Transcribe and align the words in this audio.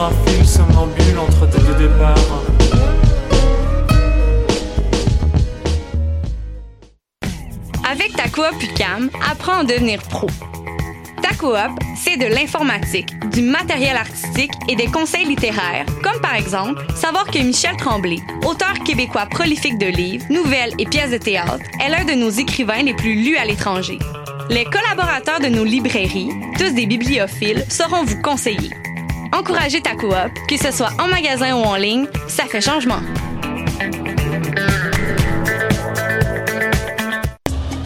entre 0.00 1.46
deux. 1.46 1.58
Avec 7.90 8.14
ta 8.14 8.28
coop 8.28 8.62
UCAM, 8.62 9.10
apprends 9.28 9.60
à 9.60 9.64
devenir 9.64 10.00
pro. 10.02 10.28
Ta 11.20 11.34
coop, 11.34 11.56
c'est 11.96 12.16
de 12.16 12.26
l'informatique, 12.26 13.08
du 13.30 13.42
matériel 13.42 13.96
artistique 13.96 14.52
et 14.68 14.76
des 14.76 14.86
conseils 14.86 15.24
littéraires, 15.24 15.86
comme 16.02 16.20
par 16.20 16.34
exemple 16.36 16.80
savoir 16.94 17.26
que 17.26 17.38
Michel 17.38 17.76
Tremblay, 17.76 18.18
auteur 18.46 18.74
québécois 18.84 19.26
prolifique 19.26 19.78
de 19.78 19.86
livres, 19.86 20.26
nouvelles 20.30 20.74
et 20.78 20.86
pièces 20.86 21.10
de 21.10 21.18
théâtre, 21.18 21.64
est 21.84 21.88
l'un 21.88 22.04
de 22.04 22.12
nos 22.12 22.30
écrivains 22.30 22.82
les 22.82 22.94
plus 22.94 23.14
lus 23.14 23.36
à 23.36 23.44
l'étranger. 23.44 23.98
Les 24.50 24.64
collaborateurs 24.64 25.40
de 25.40 25.48
nos 25.48 25.64
librairies, 25.64 26.30
tous 26.56 26.70
des 26.70 26.86
bibliophiles, 26.86 27.64
sauront 27.68 28.04
vous 28.04 28.22
conseiller. 28.22 28.70
Encouragez 29.32 29.80
ta 29.80 29.94
coop, 29.94 30.14
que 30.48 30.56
ce 30.56 30.72
soit 30.72 30.90
en 30.98 31.08
magasin 31.08 31.54
ou 31.54 31.64
en 31.64 31.76
ligne, 31.76 32.06
ça 32.28 32.44
fait 32.44 32.60
changement. 32.60 33.00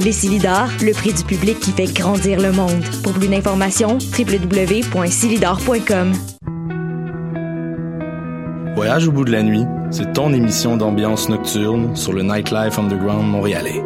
Les 0.00 0.12
Silidors, 0.12 0.70
le 0.82 0.92
prix 0.92 1.12
du 1.12 1.24
public 1.24 1.60
qui 1.60 1.72
fait 1.72 1.92
grandir 1.92 2.40
le 2.40 2.52
monde. 2.52 2.82
Pour 3.02 3.12
plus 3.12 3.28
d'informations, 3.28 3.98
www.silidor.com. 4.18 6.12
Voyage 8.74 9.08
au 9.08 9.12
bout 9.12 9.26
de 9.26 9.32
la 9.32 9.42
nuit, 9.42 9.66
c'est 9.90 10.14
ton 10.14 10.32
émission 10.32 10.78
d'ambiance 10.78 11.28
nocturne 11.28 11.94
sur 11.96 12.14
le 12.14 12.22
Nightlife 12.22 12.78
Underground 12.78 13.26
montréalais. 13.26 13.84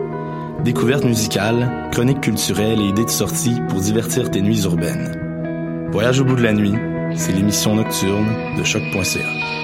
Découvertes 0.63 1.05
musicales, 1.05 1.89
chroniques 1.91 2.21
culturelles 2.21 2.81
et 2.81 2.89
idées 2.91 3.07
de 3.07 3.11
sortie 3.11 3.57
pour 3.69 3.81
divertir 3.81 4.31
tes 4.31 4.41
nuits 4.41 4.63
urbaines. 4.63 5.89
Voyage 5.91 6.21
au 6.21 6.25
bout 6.25 6.37
de 6.37 6.43
la 6.43 6.53
nuit, 6.53 6.75
c'est 7.17 7.33
l'émission 7.33 7.75
nocturne 7.75 8.29
de 8.57 8.63
choc.ca. 8.63 9.64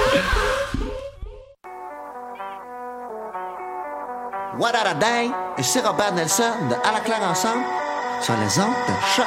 Et 5.57 5.63
c'est 5.63 5.79
Robert 5.79 6.13
Nelson 6.13 6.43
de 6.69 6.75
À 6.87 6.91
la 6.93 6.99
claire 6.99 7.23
ensemble 7.23 7.63
sur 8.21 8.35
les 8.35 8.59
ondes 8.59 8.69
de 8.87 8.93
choc. 9.15 9.25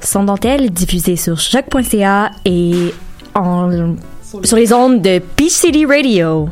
Sans 0.00 0.24
dentelle, 0.24 0.70
diffusé 0.70 1.14
sur 1.14 1.38
choc.ca 1.38 2.32
et 2.44 2.92
sur 4.44 4.56
les 4.56 4.72
ondes 4.72 5.00
de 5.02 5.20
Peach 5.36 5.50
City 5.50 5.86
Radio. 5.86 6.48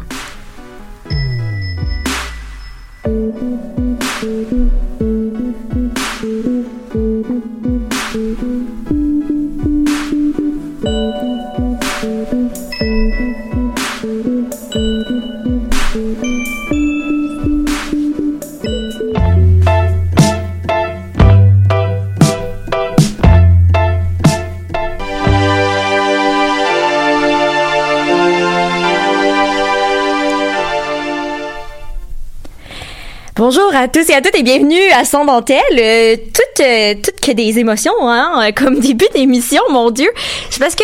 Bonjour 33.49 33.73
à 33.77 33.87
tous 33.87 34.11
et 34.11 34.13
à 34.13 34.21
toutes 34.21 34.35
et 34.35 34.43
bienvenue 34.43 34.91
à 34.99 35.05
Sans 35.05 35.25
dentelle. 35.25 35.61
Euh, 35.79 36.17
toutes, 36.17 36.67
euh, 36.67 36.95
toutes 37.01 37.21
que 37.21 37.31
des 37.31 37.61
émotions, 37.61 37.93
hein, 38.01 38.43
euh, 38.43 38.51
comme 38.51 38.81
début 38.81 39.07
d'émission, 39.15 39.63
mon 39.71 39.93
Dieu. 39.93 40.09
C'est 40.51 40.59
parce 40.59 40.75
que 40.75 40.83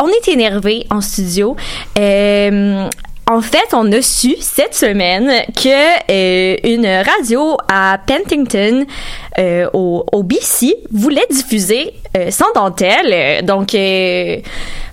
on 0.00 0.06
est 0.06 0.28
énervé 0.28 0.86
en 0.90 1.00
studio. 1.00 1.56
En 3.30 3.40
fait, 3.40 3.72
on 3.72 3.90
a 3.92 4.02
su 4.02 4.36
cette 4.40 4.74
semaine 4.74 5.30
que 5.56 6.10
euh, 6.10 6.56
une 6.62 6.86
radio 6.86 7.56
à 7.68 7.98
Pentington, 8.06 8.84
euh, 9.38 9.66
au, 9.72 10.04
au 10.12 10.22
BC, 10.22 10.76
voulait 10.92 11.26
diffuser 11.30 11.94
euh, 12.16 12.30
sans 12.30 12.52
dentelle. 12.54 13.44
Donc, 13.44 13.74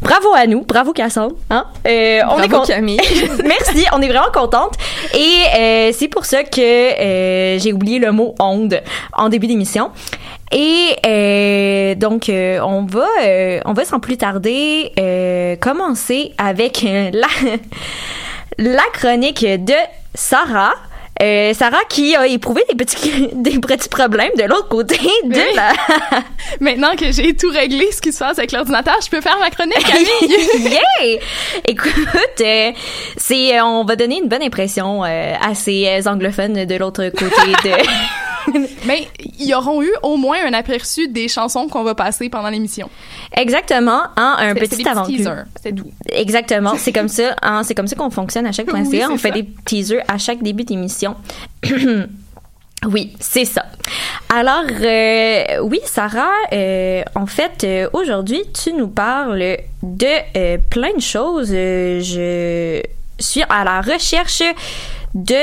bravo 0.02 0.34
à 0.34 0.47
nous, 0.47 0.62
bravo 0.64 0.94
Cassandre. 0.94 1.36
Hein? 1.50 1.66
On 1.86 2.38
Bravo, 2.38 2.44
est 2.44 2.50
con- 2.50 2.64
Camille. 2.66 3.00
Merci, 3.44 3.86
on 3.94 4.02
est 4.02 4.08
vraiment 4.08 4.31
contente. 4.34 4.75
Et 5.13 5.92
c'est 5.94 6.08
pour 6.08 6.24
ça 6.25 6.44
que 6.44 7.58
j'ai 7.59 7.74
oublié 7.74 8.00
le 8.00 8.12
mot 8.13 8.34
onde 8.40 8.81
en 9.13 9.28
début 9.30 9.48
d'émission. 9.48 9.90
Et 10.53 10.96
euh, 11.06 11.96
donc, 11.96 12.28
euh, 12.28 12.59
on 12.62 12.84
va, 12.86 13.08
euh, 13.24 13.62
on 13.66 13.72
va 13.74 13.86
sans 13.86 14.00
plus 14.02 14.18
tarder 14.18 14.92
commencer 15.62 16.31
avec 16.38 16.84
la, 16.84 17.28
la 18.61 18.83
chronique 18.94 19.45
de 19.45 19.73
Sarah. 20.13 20.73
Euh, 21.22 21.53
Sarah 21.53 21.83
qui 21.88 22.16
a 22.16 22.25
éprouvé 22.25 22.63
des 22.69 22.75
petits, 22.75 23.29
des 23.33 23.59
petits 23.59 23.89
problèmes 23.89 24.31
de 24.38 24.44
l'autre 24.44 24.69
côté 24.69 24.97
de 25.25 25.55
la... 25.55 25.72
Maintenant 26.59 26.95
que 26.95 27.11
j'ai 27.11 27.35
tout 27.35 27.50
réglé 27.50 27.91
ce 27.91 28.01
qui 28.01 28.11
se 28.11 28.19
passe 28.19 28.39
avec 28.39 28.51
l'ordinateur, 28.51 28.95
je 29.03 29.09
peux 29.09 29.21
faire 29.21 29.38
ma 29.39 29.51
chronique, 29.51 29.83
Camille. 29.85 30.69
yeah! 30.71 31.19
Écoute, 31.67 32.41
euh, 32.41 32.71
c'est, 33.17 33.59
euh, 33.59 33.63
on 33.63 33.83
va 33.83 33.95
donner 33.95 34.17
une 34.17 34.29
bonne 34.29 34.41
impression 34.41 35.03
euh, 35.03 35.33
à 35.39 35.53
ces 35.53 36.07
anglophones 36.07 36.66
de 36.66 36.75
l'autre 36.75 37.07
côté 37.09 37.51
de... 37.66 38.31
Mais 38.85 39.07
ils 39.40 39.53
auront 39.53 39.81
eu 39.81 39.91
au 40.03 40.18
moins 40.18 40.38
un 40.46 40.53
aperçu 40.53 41.07
des 41.07 41.28
chansons 41.28 41.68
qu'on 41.68 41.84
va 41.84 41.96
passer 41.96 42.29
pendant 42.29 42.50
l'émission. 42.50 42.90
Exactement, 43.35 44.02
hein, 44.18 44.35
un 44.40 44.56
petit 44.56 44.88
avant 44.88 45.06
c'est 45.62 45.74
tout. 45.74 45.92
Exactement, 46.10 46.74
c'est 46.77 46.94
comme 46.94 47.07
ça, 47.07 47.36
hein, 47.42 47.63
c'est 47.63 47.75
comme 47.75 47.88
ça 47.88 47.95
qu'on 47.95 48.10
fonctionne 48.10 48.45
à 48.45 48.51
chaque 48.51 48.68
point 48.68 48.83
Oui, 48.92 49.01
on 49.10 49.18
c'est 49.18 49.18
fait 49.18 49.27
ça. 49.30 49.33
des 49.36 49.50
teasers 49.65 50.04
à 50.07 50.18
chaque 50.18 50.42
début 50.42 50.63
d'émission. 50.63 51.15
Oui, 52.88 53.13
c'est 53.19 53.45
ça. 53.45 53.65
Alors, 54.33 54.63
euh, 54.81 55.60
oui, 55.62 55.80
Sarah, 55.86 56.31
euh, 56.51 57.04
en 57.13 57.27
fait, 57.27 57.63
euh, 57.63 57.88
aujourd'hui, 57.94 58.42
tu 58.54 58.74
nous 58.74 58.88
parles 58.88 59.57
de 59.83 60.57
plein 60.69 60.94
de 60.95 61.01
choses. 61.01 61.51
Je 61.51 62.81
suis 63.19 63.44
à 63.50 63.63
la 63.63 63.81
recherche 63.81 64.42
de... 65.13 65.36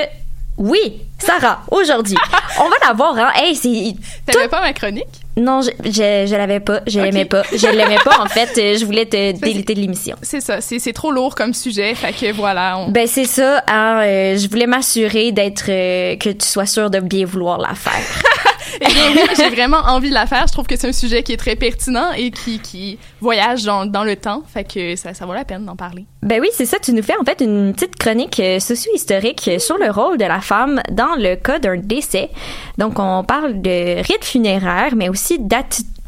Oui, 0.59 1.03
Sarah, 1.19 1.63
aujourd'hui. 1.71 2.17
on 2.61 2.69
va 2.69 2.77
la 2.87 2.93
voir, 2.93 3.17
hein. 3.17 3.31
Hey, 3.37 3.55
c'est... 3.55 3.95
T'avais 4.27 4.49
pas 4.49 4.61
ma 4.61 4.73
chronique? 4.73 5.07
Non, 5.37 5.63
je, 5.63 5.71
je, 5.85 6.27
je 6.29 6.37
l'avais 6.37 6.59
pas, 6.59 6.81
je 6.87 6.99
l'aimais 6.99 7.25
pas. 7.25 7.45
Je 7.53 7.67
l'aimais 7.69 7.99
pas, 8.05 8.21
en 8.21 8.27
fait. 8.29 8.77
Je 8.77 8.85
voulais 8.85 9.07
te 9.07 9.33
déliter 9.39 9.75
de 9.75 9.81
l'émission. 9.81 10.17
C'est 10.21 10.41
ça, 10.41 10.61
c'est 10.61 10.81
c'est 10.81 10.93
trop 10.93 11.13
lourd 11.13 11.37
comme 11.37 11.55
sujet, 11.55 11.95
fait 11.95 12.13
que 12.13 12.33
voilà. 12.33 12.79
On... 12.79 12.91
Ben 12.91 13.07
c'est 13.07 13.25
ça. 13.25 13.63
Hein, 13.69 14.01
euh, 14.03 14.37
je 14.37 14.49
voulais 14.49 14.67
m'assurer 14.67 15.31
d'être 15.31 15.67
euh, 15.69 16.17
que 16.17 16.31
tu 16.31 16.47
sois 16.47 16.67
sûr 16.67 16.91
de 16.91 16.99
bien 16.99 17.25
vouloir 17.25 17.59
la 17.59 17.75
faire. 17.75 17.93
Eh 18.81 18.87
bien 18.87 19.13
oui, 19.13 19.21
j'ai 19.37 19.51
vraiment 19.51 19.79
envie 19.79 20.09
de 20.11 20.15
la 20.15 20.27
faire. 20.27 20.47
Je 20.47 20.53
trouve 20.53 20.67
que 20.67 20.77
c'est 20.77 20.89
un 20.89 20.93
sujet 20.93 21.23
qui 21.23 21.33
est 21.33 21.37
très 21.37 21.57
pertinent 21.57 22.13
et 22.17 22.31
qui, 22.31 22.59
qui 22.61 22.99
voyage 23.21 23.65
dans, 23.65 23.87
dans 23.87 24.05
le 24.05 24.17
temps. 24.17 24.43
Fait 24.53 24.65
que 24.65 24.97
ça, 24.97 25.15
ça 25.15 25.27
vaut 25.27 25.35
la 25.35 25.45
peine 25.45 25.65
d'en 25.65 25.77
parler. 25.77 26.05
Ben 26.23 26.41
oui, 26.41 26.49
c'est 26.53 26.67
ça. 26.67 26.79
Tu 26.79 26.93
nous 26.93 27.03
fais 27.03 27.17
en 27.21 27.25
fait 27.25 27.41
une 27.41 27.73
petite 27.73 27.97
chronique 27.97 28.41
euh, 28.41 28.61
socio-historique 28.61 29.51
sur 29.59 29.79
le 29.79 29.91
rôle 29.91 30.19
de 30.19 30.25
la 30.25 30.41
femme 30.41 30.83
dans 30.91 31.15
le 31.17 31.37
cas 31.37 31.59
d'un 31.59 31.77
décès. 31.77 32.31
Donc, 32.77 32.99
on 32.99 33.25
parle 33.25 33.61
de 33.63 33.97
rites 34.03 34.25
funéraires, 34.25 34.95
mais 34.95 35.09
aussi 35.09 35.39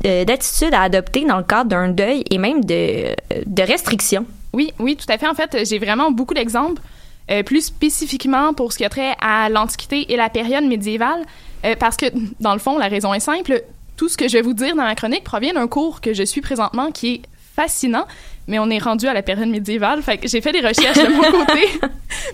euh, 0.04 0.24
d'attitudes 0.24 0.74
à 0.74 0.82
adopter 0.82 1.24
dans 1.24 1.38
le 1.38 1.44
cadre 1.44 1.70
d'un 1.70 1.88
deuil 1.88 2.24
et 2.30 2.38
même 2.38 2.64
de, 2.64 3.14
de 3.46 3.62
restrictions. 3.62 4.26
Oui, 4.52 4.72
oui, 4.78 4.96
tout 4.96 5.10
à 5.12 5.16
fait. 5.16 5.28
En 5.28 5.34
fait, 5.34 5.64
j'ai 5.64 5.78
vraiment 5.78 6.10
beaucoup 6.10 6.34
d'exemples, 6.34 6.82
euh, 7.30 7.42
plus 7.42 7.66
spécifiquement 7.66 8.52
pour 8.52 8.72
ce 8.72 8.78
qui 8.78 8.84
a 8.84 8.88
trait 8.88 9.14
à 9.20 9.48
l'Antiquité 9.48 10.12
et 10.12 10.16
la 10.16 10.28
période 10.28 10.64
médiévale, 10.64 11.22
euh, 11.64 11.74
parce 11.78 11.96
que, 11.96 12.06
dans 12.40 12.52
le 12.52 12.58
fond, 12.58 12.78
la 12.78 12.88
raison 12.88 13.12
est 13.14 13.20
simple. 13.20 13.62
Tout 13.96 14.08
ce 14.08 14.16
que 14.16 14.28
je 14.28 14.34
vais 14.34 14.42
vous 14.42 14.54
dire 14.54 14.74
dans 14.76 14.82
ma 14.82 14.94
chronique 14.94 15.24
provient 15.24 15.52
d'un 15.52 15.68
cours 15.68 16.00
que 16.00 16.14
je 16.14 16.22
suis 16.22 16.40
présentement 16.40 16.90
qui 16.90 17.14
est 17.14 17.22
fascinant, 17.54 18.06
mais 18.46 18.58
on 18.58 18.70
est 18.70 18.78
rendu 18.78 19.06
à 19.06 19.12
la 19.12 19.22
période 19.22 19.48
médiévale. 19.48 20.02
Fait 20.02 20.16
que 20.18 20.26
j'ai 20.28 20.40
fait 20.40 20.52
des 20.52 20.60
recherches 20.66 20.96
de 20.96 21.12
mon 21.12 21.22
côté 21.44 21.68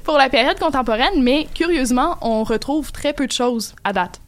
pour 0.04 0.16
la 0.16 0.28
période 0.28 0.58
contemporaine, 0.60 1.22
mais 1.22 1.46
curieusement, 1.54 2.16
on 2.22 2.44
retrouve 2.44 2.92
très 2.92 3.12
peu 3.12 3.26
de 3.26 3.32
choses 3.32 3.74
à 3.82 3.92
date. 3.92 4.20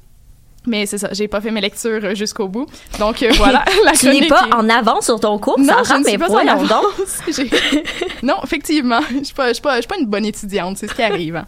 Mais 0.67 0.85
c'est 0.87 0.99
ça, 0.99 1.09
j'ai 1.13 1.29
pas 1.29 1.41
fait 1.41 1.53
mes 1.53 1.61
lectures 1.63 2.15
jusqu'au 2.17 2.49
bout. 2.49 2.67
Donc 2.99 3.23
euh, 3.23 3.31
voilà, 3.37 3.65
la 3.85 3.93
Tu 3.93 4.09
n'es 4.09 4.27
pas 4.27 4.49
est- 4.49 4.55
en 4.55 4.69
avance 4.69 5.05
sur 5.05 5.21
ton 5.21 5.39
cours, 5.39 5.59
non, 5.59 5.67
Sarah, 5.85 5.85
je 5.85 5.95
ne 6.03 6.09
suis 6.09 6.19
pas 6.19 6.29
en 6.31 6.47
avance. 6.47 7.23
Non, 8.23 8.35
effectivement, 8.43 9.01
je 9.17 9.25
suis 9.25 9.35
pas, 9.35 9.49
je 9.49 9.53
suis 9.55 9.63
pas, 9.63 9.77
je 9.77 9.81
suis 9.83 9.89
pas 9.89 9.99
une 9.99 10.07
bonne 10.07 10.27
étudiante, 10.27 10.77
c'est 10.79 10.89
ce 10.89 10.95
qui 10.95 11.03
arrive. 11.03 11.37
hein. 11.37 11.47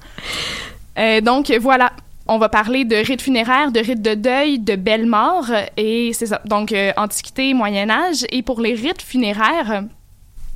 Euh, 0.98 1.20
donc 1.20 1.50
voilà, 1.60 1.92
on 2.32 2.38
va 2.38 2.48
parler 2.48 2.84
de 2.84 2.96
rites 2.96 3.22
funéraires, 3.22 3.70
de 3.72 3.80
rites 3.80 4.02
de 4.10 4.14
deuil, 4.14 4.58
de 4.70 4.76
belles 4.76 5.06
morts, 5.06 5.50
et 5.76 6.12
c'est. 6.14 6.30
Donc 6.46 6.70
euh, 6.72 6.92
Antiquité, 6.96 7.52
Moyen 7.54 7.90
Âge, 7.90 8.24
et 8.30 8.42
pour 8.42 8.60
les 8.60 8.74
rites 8.74 9.02
funéraires, 9.02 9.84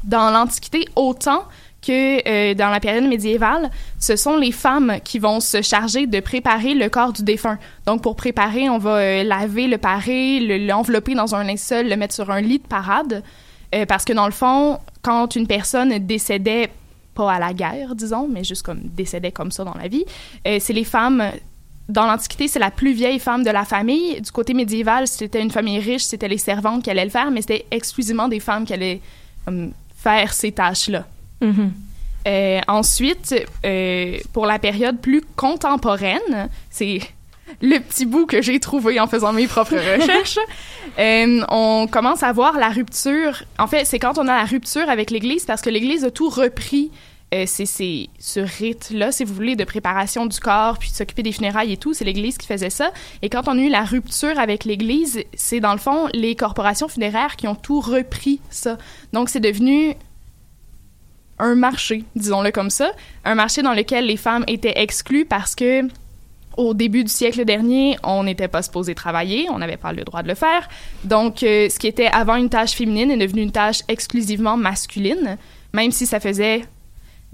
dans 0.04 0.30
l'Antiquité 0.30 0.86
autant 0.96 1.42
que 1.86 2.26
euh, 2.26 2.54
dans 2.54 2.70
la 2.70 2.80
période 2.80 3.04
médiévale, 3.04 3.70
ce 3.98 4.14
sont 4.16 4.36
les 4.36 4.52
femmes 4.52 4.92
qui 5.04 5.18
vont 5.18 5.40
se 5.40 5.60
charger 5.62 6.06
de 6.06 6.20
préparer 6.20 6.74
le 6.74 6.88
corps 6.88 7.12
du 7.12 7.22
défunt. 7.22 7.58
Donc, 7.86 8.02
pour 8.02 8.16
préparer, 8.16 8.70
on 8.70 8.78
va 8.78 8.96
euh, 8.98 9.22
laver 9.22 9.66
le 9.66 9.76
paré, 9.76 10.40
le- 10.40 10.66
l'envelopper 10.66 11.14
dans 11.14 11.34
un 11.34 11.44
linceul, 11.44 11.88
le 11.88 11.96
mettre 11.96 12.14
sur 12.14 12.30
un 12.30 12.40
lit 12.40 12.60
de 12.60 12.66
parade. 12.66 13.22
Parce 13.88 14.04
que 14.04 14.12
dans 14.12 14.26
le 14.26 14.32
fond, 14.32 14.78
quand 15.02 15.34
une 15.34 15.48
personne 15.48 15.98
décédait, 15.98 16.70
pas 17.14 17.32
à 17.32 17.38
la 17.40 17.52
guerre, 17.52 17.96
disons, 17.96 18.28
mais 18.30 18.44
juste 18.44 18.62
comme 18.62 18.80
décédait 18.84 19.32
comme 19.32 19.50
ça 19.50 19.64
dans 19.64 19.74
la 19.74 19.88
vie, 19.88 20.04
c'est 20.44 20.72
les 20.72 20.84
femmes. 20.84 21.24
Dans 21.88 22.06
l'Antiquité, 22.06 22.48
c'est 22.48 22.58
la 22.58 22.70
plus 22.70 22.92
vieille 22.92 23.18
femme 23.18 23.42
de 23.44 23.50
la 23.50 23.64
famille. 23.64 24.20
Du 24.20 24.30
côté 24.30 24.54
médiéval, 24.54 25.06
c'était 25.06 25.42
une 25.42 25.50
famille 25.50 25.78
riche, 25.78 26.02
c'était 26.02 26.28
les 26.28 26.38
servantes 26.38 26.82
qui 26.82 26.90
allaient 26.90 27.04
le 27.04 27.10
faire, 27.10 27.30
mais 27.30 27.42
c'était 27.42 27.66
exclusivement 27.70 28.28
des 28.28 28.40
femmes 28.40 28.64
qui 28.64 28.72
allaient 28.72 29.00
faire 29.96 30.32
ces 30.32 30.52
tâches-là. 30.52 31.04
Mhm. 31.40 31.72
Euh, 32.26 32.60
ensuite, 32.68 33.34
euh, 33.66 34.18
pour 34.32 34.46
la 34.46 34.58
période 34.58 34.98
plus 34.98 35.22
contemporaine, 35.36 36.48
c'est 36.70 37.00
le 37.60 37.78
petit 37.78 38.06
bout 38.06 38.26
que 38.26 38.40
j'ai 38.40 38.58
trouvé 38.60 38.98
en 38.98 39.06
faisant 39.06 39.32
mes 39.32 39.46
propres 39.46 39.76
recherches. 39.96 40.38
Euh, 40.98 41.44
on 41.50 41.86
commence 41.90 42.22
à 42.22 42.32
voir 42.32 42.58
la 42.58 42.70
rupture. 42.70 43.42
En 43.58 43.66
fait, 43.66 43.84
c'est 43.84 43.98
quand 43.98 44.18
on 44.18 44.26
a 44.26 44.36
la 44.36 44.44
rupture 44.44 44.88
avec 44.88 45.10
l'Église 45.10 45.44
parce 45.44 45.60
que 45.60 45.70
l'Église 45.70 46.04
a 46.04 46.10
tout 46.10 46.30
repris. 46.30 46.90
Euh, 47.34 47.44
c'est 47.46 47.66
ce 47.66 48.40
rite-là, 48.40 49.10
si 49.10 49.24
vous 49.24 49.34
voulez, 49.34 49.56
de 49.56 49.64
préparation 49.64 50.26
du 50.26 50.38
corps, 50.38 50.78
puis 50.78 50.90
de 50.90 50.94
s'occuper 50.94 51.22
des 51.22 51.32
funérailles 51.32 51.72
et 51.72 51.76
tout, 51.76 51.92
c'est 51.92 52.04
l'Église 52.04 52.38
qui 52.38 52.46
faisait 52.46 52.70
ça. 52.70 52.92
Et 53.22 53.28
quand 53.28 53.48
on 53.48 53.58
a 53.58 53.60
eu 53.60 53.68
la 53.68 53.84
rupture 53.84 54.38
avec 54.38 54.64
l'Église, 54.64 55.22
c'est 55.34 55.60
dans 55.60 55.72
le 55.72 55.78
fond 55.78 56.08
les 56.12 56.36
corporations 56.36 56.88
funéraires 56.88 57.36
qui 57.36 57.48
ont 57.48 57.54
tout 57.56 57.80
repris 57.80 58.40
ça. 58.50 58.78
Donc 59.12 59.28
c'est 59.28 59.40
devenu 59.40 59.94
un 61.40 61.56
marché, 61.56 62.04
disons-le 62.14 62.52
comme 62.52 62.70
ça, 62.70 62.92
un 63.24 63.34
marché 63.34 63.62
dans 63.62 63.74
lequel 63.74 64.06
les 64.06 64.16
femmes 64.16 64.44
étaient 64.46 64.78
exclues 64.80 65.24
parce 65.24 65.56
que 65.56 65.82
au 66.56 66.72
début 66.72 67.02
du 67.02 67.10
siècle 67.10 67.44
dernier, 67.44 67.96
on 68.04 68.22
n'était 68.22 68.46
pas 68.46 68.62
supposé 68.62 68.94
travailler, 68.94 69.48
on 69.50 69.58
n'avait 69.58 69.76
pas 69.76 69.92
le 69.92 70.04
droit 70.04 70.22
de 70.22 70.28
le 70.28 70.36
faire. 70.36 70.68
Donc, 71.02 71.42
euh, 71.42 71.68
ce 71.68 71.80
qui 71.80 71.88
était 71.88 72.06
avant 72.06 72.36
une 72.36 72.48
tâche 72.48 72.74
féminine 72.74 73.10
est 73.10 73.16
devenu 73.16 73.42
une 73.42 73.50
tâche 73.50 73.80
exclusivement 73.88 74.56
masculine, 74.56 75.36
même 75.72 75.90
si 75.90 76.06
ça 76.06 76.20
faisait 76.20 76.62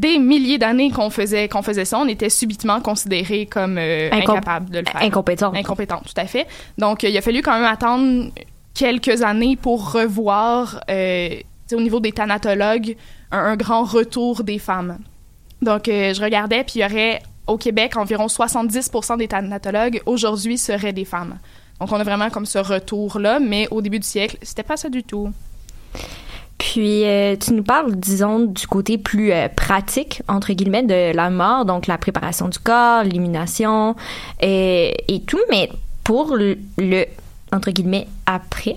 des 0.01 0.19
milliers 0.19 0.57
d'années 0.57 0.91
qu'on 0.91 1.11
faisait 1.11 1.47
qu'on 1.49 1.61
faisait 1.63 1.85
ça, 1.85 1.99
on 1.99 2.09
était 2.09 2.31
subitement 2.31 2.81
considéré 2.81 3.45
comme 3.47 3.77
euh, 3.77 4.09
Incom- 4.11 4.31
incapable 4.37 4.71
de 4.71 4.79
le 4.79 4.85
faire. 4.87 5.03
Incompétente. 5.03 5.55
Incompétente, 5.57 6.05
tout 6.05 6.21
à 6.21 6.27
fait. 6.27 6.47
Donc, 6.79 7.05
euh, 7.05 7.09
il 7.11 7.19
a 7.19 7.21
fallu 7.21 7.43
quand 7.43 7.53
même 7.53 7.65
attendre 7.65 8.31
quelques 8.73 9.21
années 9.23 9.57
pour 9.57 9.93
revoir, 9.93 10.81
euh, 10.91 11.29
au 11.73 11.81
niveau 11.81 12.01
des 12.01 12.13
thanatologues, 12.13 12.97
un, 13.31 13.39
un 13.39 13.57
grand 13.57 13.85
retour 13.85 14.43
des 14.43 14.59
femmes. 14.59 14.99
Donc, 15.61 15.89
euh, 15.89 16.15
je 16.15 16.23
regardais, 16.23 16.65
puis 16.65 16.75
il 16.77 16.83
y 16.83 16.85
aurait 16.87 17.21
au 17.47 17.59
Québec 17.59 17.97
environ 17.97 18.27
70% 18.27 19.19
des 19.19 19.29
thanatologues 19.29 20.01
aujourd'hui 20.07 20.57
seraient 20.57 20.95
des 20.95 21.05
femmes. 21.05 21.39
Donc, 21.79 21.93
on 21.93 21.97
a 22.01 22.05
vraiment 22.05 22.31
comme 22.31 22.47
ce 22.47 22.59
retour-là, 22.59 23.39
mais 23.39 23.69
au 23.71 23.83
début 23.83 23.99
du 23.99 24.07
siècle, 24.07 24.39
c'était 24.41 24.63
pas 24.63 24.77
ça 24.79 24.89
du 24.89 25.03
tout. 25.03 25.31
Puis, 26.61 27.05
euh, 27.07 27.37
tu 27.37 27.55
nous 27.55 27.63
parles, 27.63 27.97
disons, 27.97 28.41
du 28.41 28.67
côté 28.67 28.99
plus 28.99 29.33
euh, 29.33 29.49
pratique, 29.49 30.23
entre 30.29 30.53
guillemets, 30.53 30.83
de 30.83 31.17
la 31.17 31.31
mort, 31.31 31.65
donc 31.65 31.87
la 31.87 31.97
préparation 31.97 32.49
du 32.49 32.59
corps, 32.59 33.03
l'élimination 33.03 33.97
et, 34.41 34.95
et 35.09 35.23
tout, 35.23 35.41
mais 35.51 35.71
pour 36.05 36.37
le, 36.37 36.59
le, 36.77 37.07
entre 37.51 37.71
guillemets, 37.71 38.07
après, 38.27 38.77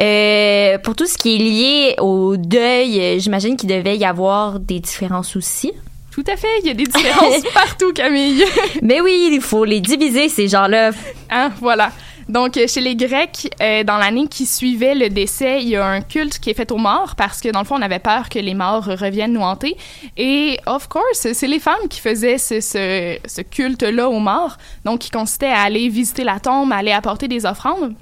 euh, 0.00 0.78
pour 0.78 0.94
tout 0.94 1.06
ce 1.06 1.18
qui 1.18 1.34
est 1.34 1.38
lié 1.38 1.94
au 1.98 2.36
deuil, 2.36 3.00
euh, 3.00 3.18
j'imagine 3.18 3.56
qu'il 3.56 3.68
devait 3.68 3.96
y 3.96 4.04
avoir 4.04 4.60
des 4.60 4.78
différences 4.78 5.34
aussi. 5.34 5.72
Tout 6.12 6.24
à 6.32 6.36
fait, 6.36 6.48
il 6.62 6.68
y 6.68 6.70
a 6.70 6.74
des 6.74 6.84
différences 6.84 7.42
partout, 7.54 7.92
Camille. 7.92 8.44
Mais 8.82 9.00
oui, 9.00 9.30
il 9.32 9.40
faut 9.40 9.64
les 9.64 9.80
diviser, 9.80 10.28
ces 10.28 10.48
gens-là. 10.48 10.90
Hein, 11.30 11.50
voilà. 11.60 11.90
Donc, 12.30 12.56
euh, 12.56 12.68
chez 12.68 12.80
les 12.80 12.94
Grecs, 12.94 13.52
euh, 13.60 13.82
dans 13.82 13.96
l'année 13.96 14.28
qui 14.28 14.46
suivait 14.46 14.94
le 14.94 15.08
décès, 15.08 15.62
il 15.62 15.70
y 15.70 15.76
a 15.76 15.84
un 15.84 16.00
culte 16.00 16.38
qui 16.38 16.50
est 16.50 16.54
fait 16.54 16.70
aux 16.70 16.78
morts 16.78 17.16
parce 17.16 17.40
que, 17.40 17.48
dans 17.48 17.58
le 17.58 17.64
fond, 17.64 17.74
on 17.76 17.82
avait 17.82 17.98
peur 17.98 18.28
que 18.28 18.38
les 18.38 18.54
morts 18.54 18.84
reviennent 18.84 19.32
nous 19.32 19.40
hanter. 19.40 19.76
Et, 20.16 20.60
of 20.66 20.86
course, 20.86 21.26
c'est 21.32 21.48
les 21.48 21.58
femmes 21.58 21.88
qui 21.90 21.98
faisaient 21.98 22.38
ce, 22.38 23.42
culte-là 23.42 24.08
aux 24.08 24.20
morts. 24.20 24.58
Donc, 24.84 25.00
qui 25.00 25.10
consistait 25.10 25.46
à 25.46 25.62
aller 25.62 25.88
visiter 25.88 26.22
la 26.22 26.38
tombe, 26.38 26.72
à 26.72 26.76
aller 26.76 26.92
apporter 26.92 27.26
des 27.26 27.46
offrandes. 27.46 27.94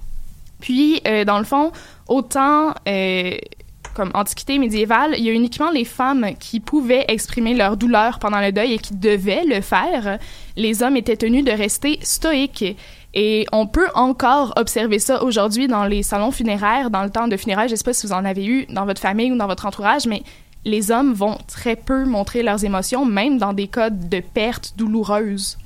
Puis, 0.60 1.00
euh, 1.06 1.24
dans 1.24 1.38
le 1.38 1.44
fond, 1.44 1.72
autant 2.06 2.74
comme 3.98 4.10
Antiquité 4.14 4.58
médiévale, 4.58 5.14
il 5.18 5.24
y 5.24 5.28
a 5.28 5.32
uniquement 5.32 5.72
les 5.72 5.84
femmes 5.84 6.28
qui 6.38 6.60
pouvaient 6.60 7.04
exprimer 7.08 7.54
leur 7.54 7.76
douleur 7.76 8.20
pendant 8.20 8.40
le 8.40 8.52
deuil 8.52 8.74
et 8.74 8.78
qui 8.78 8.94
devaient 8.94 9.42
le 9.44 9.60
faire. 9.60 10.18
Les 10.56 10.84
hommes 10.84 10.96
étaient 10.96 11.16
tenus 11.16 11.44
de 11.44 11.50
rester 11.50 11.98
stoïques. 12.02 12.76
Et 13.20 13.46
on 13.50 13.66
peut 13.66 13.88
encore 13.96 14.52
observer 14.54 15.00
ça 15.00 15.24
aujourd'hui 15.24 15.66
dans 15.66 15.82
les 15.86 16.04
salons 16.04 16.30
funéraires, 16.30 16.88
dans 16.88 17.02
le 17.02 17.10
temps 17.10 17.26
de 17.26 17.36
funérailles. 17.36 17.68
Je 17.68 17.74
sais 17.74 17.82
pas 17.82 17.92
si 17.92 18.06
vous 18.06 18.12
en 18.12 18.24
avez 18.24 18.46
eu 18.46 18.66
dans 18.66 18.84
votre 18.84 19.00
famille 19.00 19.32
ou 19.32 19.36
dans 19.36 19.48
votre 19.48 19.66
entourage, 19.66 20.06
mais 20.06 20.22
les 20.64 20.92
hommes 20.92 21.14
vont 21.14 21.36
très 21.48 21.74
peu 21.74 22.04
montrer 22.04 22.44
leurs 22.44 22.64
émotions, 22.64 23.04
même 23.04 23.36
dans 23.38 23.52
des 23.52 23.66
cas 23.66 23.90
de 23.90 24.20
perte 24.20 24.74
douloureuse. 24.76 25.58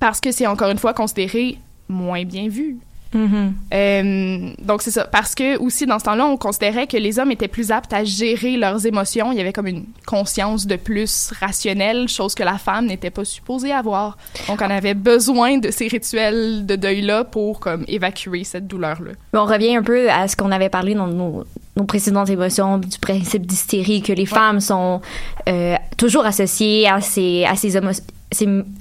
Parce 0.00 0.20
que 0.20 0.30
c'est 0.30 0.46
encore 0.46 0.70
une 0.70 0.78
fois 0.78 0.94
considéré 0.94 1.58
moins 1.88 2.24
bien 2.24 2.48
vu. 2.48 2.78
Euh, 3.14 4.50
donc 4.60 4.82
c'est 4.82 4.90
ça. 4.90 5.04
Parce 5.04 5.34
que 5.34 5.58
aussi 5.58 5.86
dans 5.86 5.98
ce 5.98 6.04
temps-là, 6.04 6.26
on 6.26 6.36
considérait 6.36 6.86
que 6.86 6.96
les 6.96 7.18
hommes 7.18 7.30
étaient 7.30 7.48
plus 7.48 7.70
aptes 7.70 7.92
à 7.92 8.04
gérer 8.04 8.56
leurs 8.56 8.86
émotions. 8.86 9.32
Il 9.32 9.38
y 9.38 9.40
avait 9.40 9.52
comme 9.52 9.66
une 9.66 9.84
conscience 10.06 10.66
de 10.66 10.76
plus 10.76 11.32
rationnelle, 11.40 12.08
chose 12.08 12.34
que 12.34 12.42
la 12.42 12.58
femme 12.58 12.86
n'était 12.86 13.10
pas 13.10 13.24
supposée 13.24 13.72
avoir. 13.72 14.18
Donc 14.48 14.60
on 14.60 14.70
avait 14.70 14.94
besoin 14.94 15.58
de 15.58 15.70
ces 15.70 15.88
rituels 15.88 16.66
de 16.66 16.76
deuil-là 16.76 17.24
pour 17.24 17.60
comme 17.60 17.84
évacuer 17.88 18.44
cette 18.44 18.66
douleur-là. 18.66 19.12
On 19.32 19.44
revient 19.44 19.76
un 19.76 19.82
peu 19.82 20.10
à 20.10 20.28
ce 20.28 20.36
qu'on 20.36 20.52
avait 20.52 20.68
parlé 20.68 20.94
dans 20.94 21.06
nos, 21.06 21.44
nos 21.76 21.84
précédentes 21.84 22.30
émotions, 22.30 22.78
du 22.78 22.98
principe 22.98 23.46
d'hystérie, 23.46 24.02
que 24.02 24.12
les 24.12 24.26
femmes 24.26 24.60
sont 24.60 25.00
euh, 25.48 25.76
toujours 25.96 26.26
associées 26.26 26.88
à 26.88 27.00
ces, 27.00 27.44
à 27.44 27.54
ces, 27.54 27.78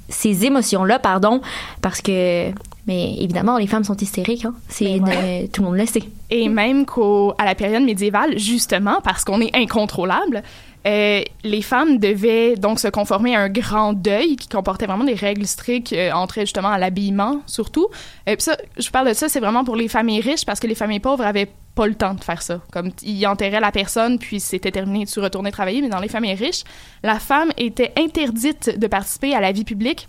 ces 0.10 0.46
émotions-là, 0.46 1.00
pardon, 1.00 1.42
parce 1.82 2.02
que, 2.02 2.52
mais 2.88 3.16
évidemment, 3.18 3.58
les 3.58 3.68
femmes 3.68 3.84
sont 3.84 3.98
hystériques, 3.98 4.46
hein. 4.46 4.54
C'est 4.68 5.00
Ben 5.00 5.08
ouais. 5.08 5.50
tout 5.52 5.62
le 5.62 5.70
monde 5.70 5.78
le 5.78 5.86
sait. 5.86 6.04
Et 6.30 6.50
même 6.50 6.86
qu'à 6.86 7.46
la 7.46 7.56
période 7.56 7.84
médiévale, 7.84 8.38
justement, 8.38 9.00
parce 9.04 9.24
qu'on 9.24 9.42
est 9.42 9.56
incontrôlable, 9.56 10.44
euh, 10.88 11.24
les 11.44 11.62
femmes 11.64 11.98
devaient 11.98 12.56
donc 12.56 12.80
se 12.80 12.88
conformer 12.88 13.36
à 13.36 13.42
un 13.42 13.50
grand 13.50 13.94
deuil 13.94 14.36
qui 14.36 14.48
comportait 14.48 14.86
vraiment 14.86 15.04
des 15.04 15.16
règles 15.16 15.48
strictes 15.48 15.94
euh, 15.94 16.12
justement 16.38 16.70
à 16.70 16.78
l'habillement 16.78 17.42
surtout. 17.48 17.88
Et 18.28 18.36
puis 18.36 18.44
ça, 18.44 18.56
je 18.78 18.90
parle 18.92 19.08
de 19.08 19.14
ça, 19.14 19.28
c'est 19.28 19.40
vraiment 19.40 19.64
pour 19.64 19.76
les 19.76 19.88
familles 19.88 20.22
riches 20.22 20.46
parce 20.46 20.60
que 20.60 20.68
les 20.68 20.76
familles 20.76 21.00
pauvres 21.00 21.26
avaient 21.26 21.50
pas 21.74 21.88
le 21.88 21.96
temps 21.96 22.14
de 22.14 22.24
faire 22.24 22.44
ça. 22.44 22.62
Comme 22.72 22.92
ils 23.02 23.26
enterraient 23.26 23.60
la 23.60 23.72
personne 23.72 24.20
puis 24.20 24.40
c'était 24.40 24.72
terminé, 24.72 25.08
tu 25.08 25.20
retournais 25.20 25.52
travailler. 25.52 25.82
Mais 25.82 25.90
dans 25.90 26.00
les 26.00 26.08
familles 26.08 26.36
riches, 26.36 26.64
la 27.02 27.18
femme 27.18 27.52
était 27.58 27.92
interdite 27.98 28.78
de 28.78 28.86
participer 28.86 29.34
à 29.34 29.42
la 29.42 29.52
vie 29.52 29.64
publique 29.64 30.08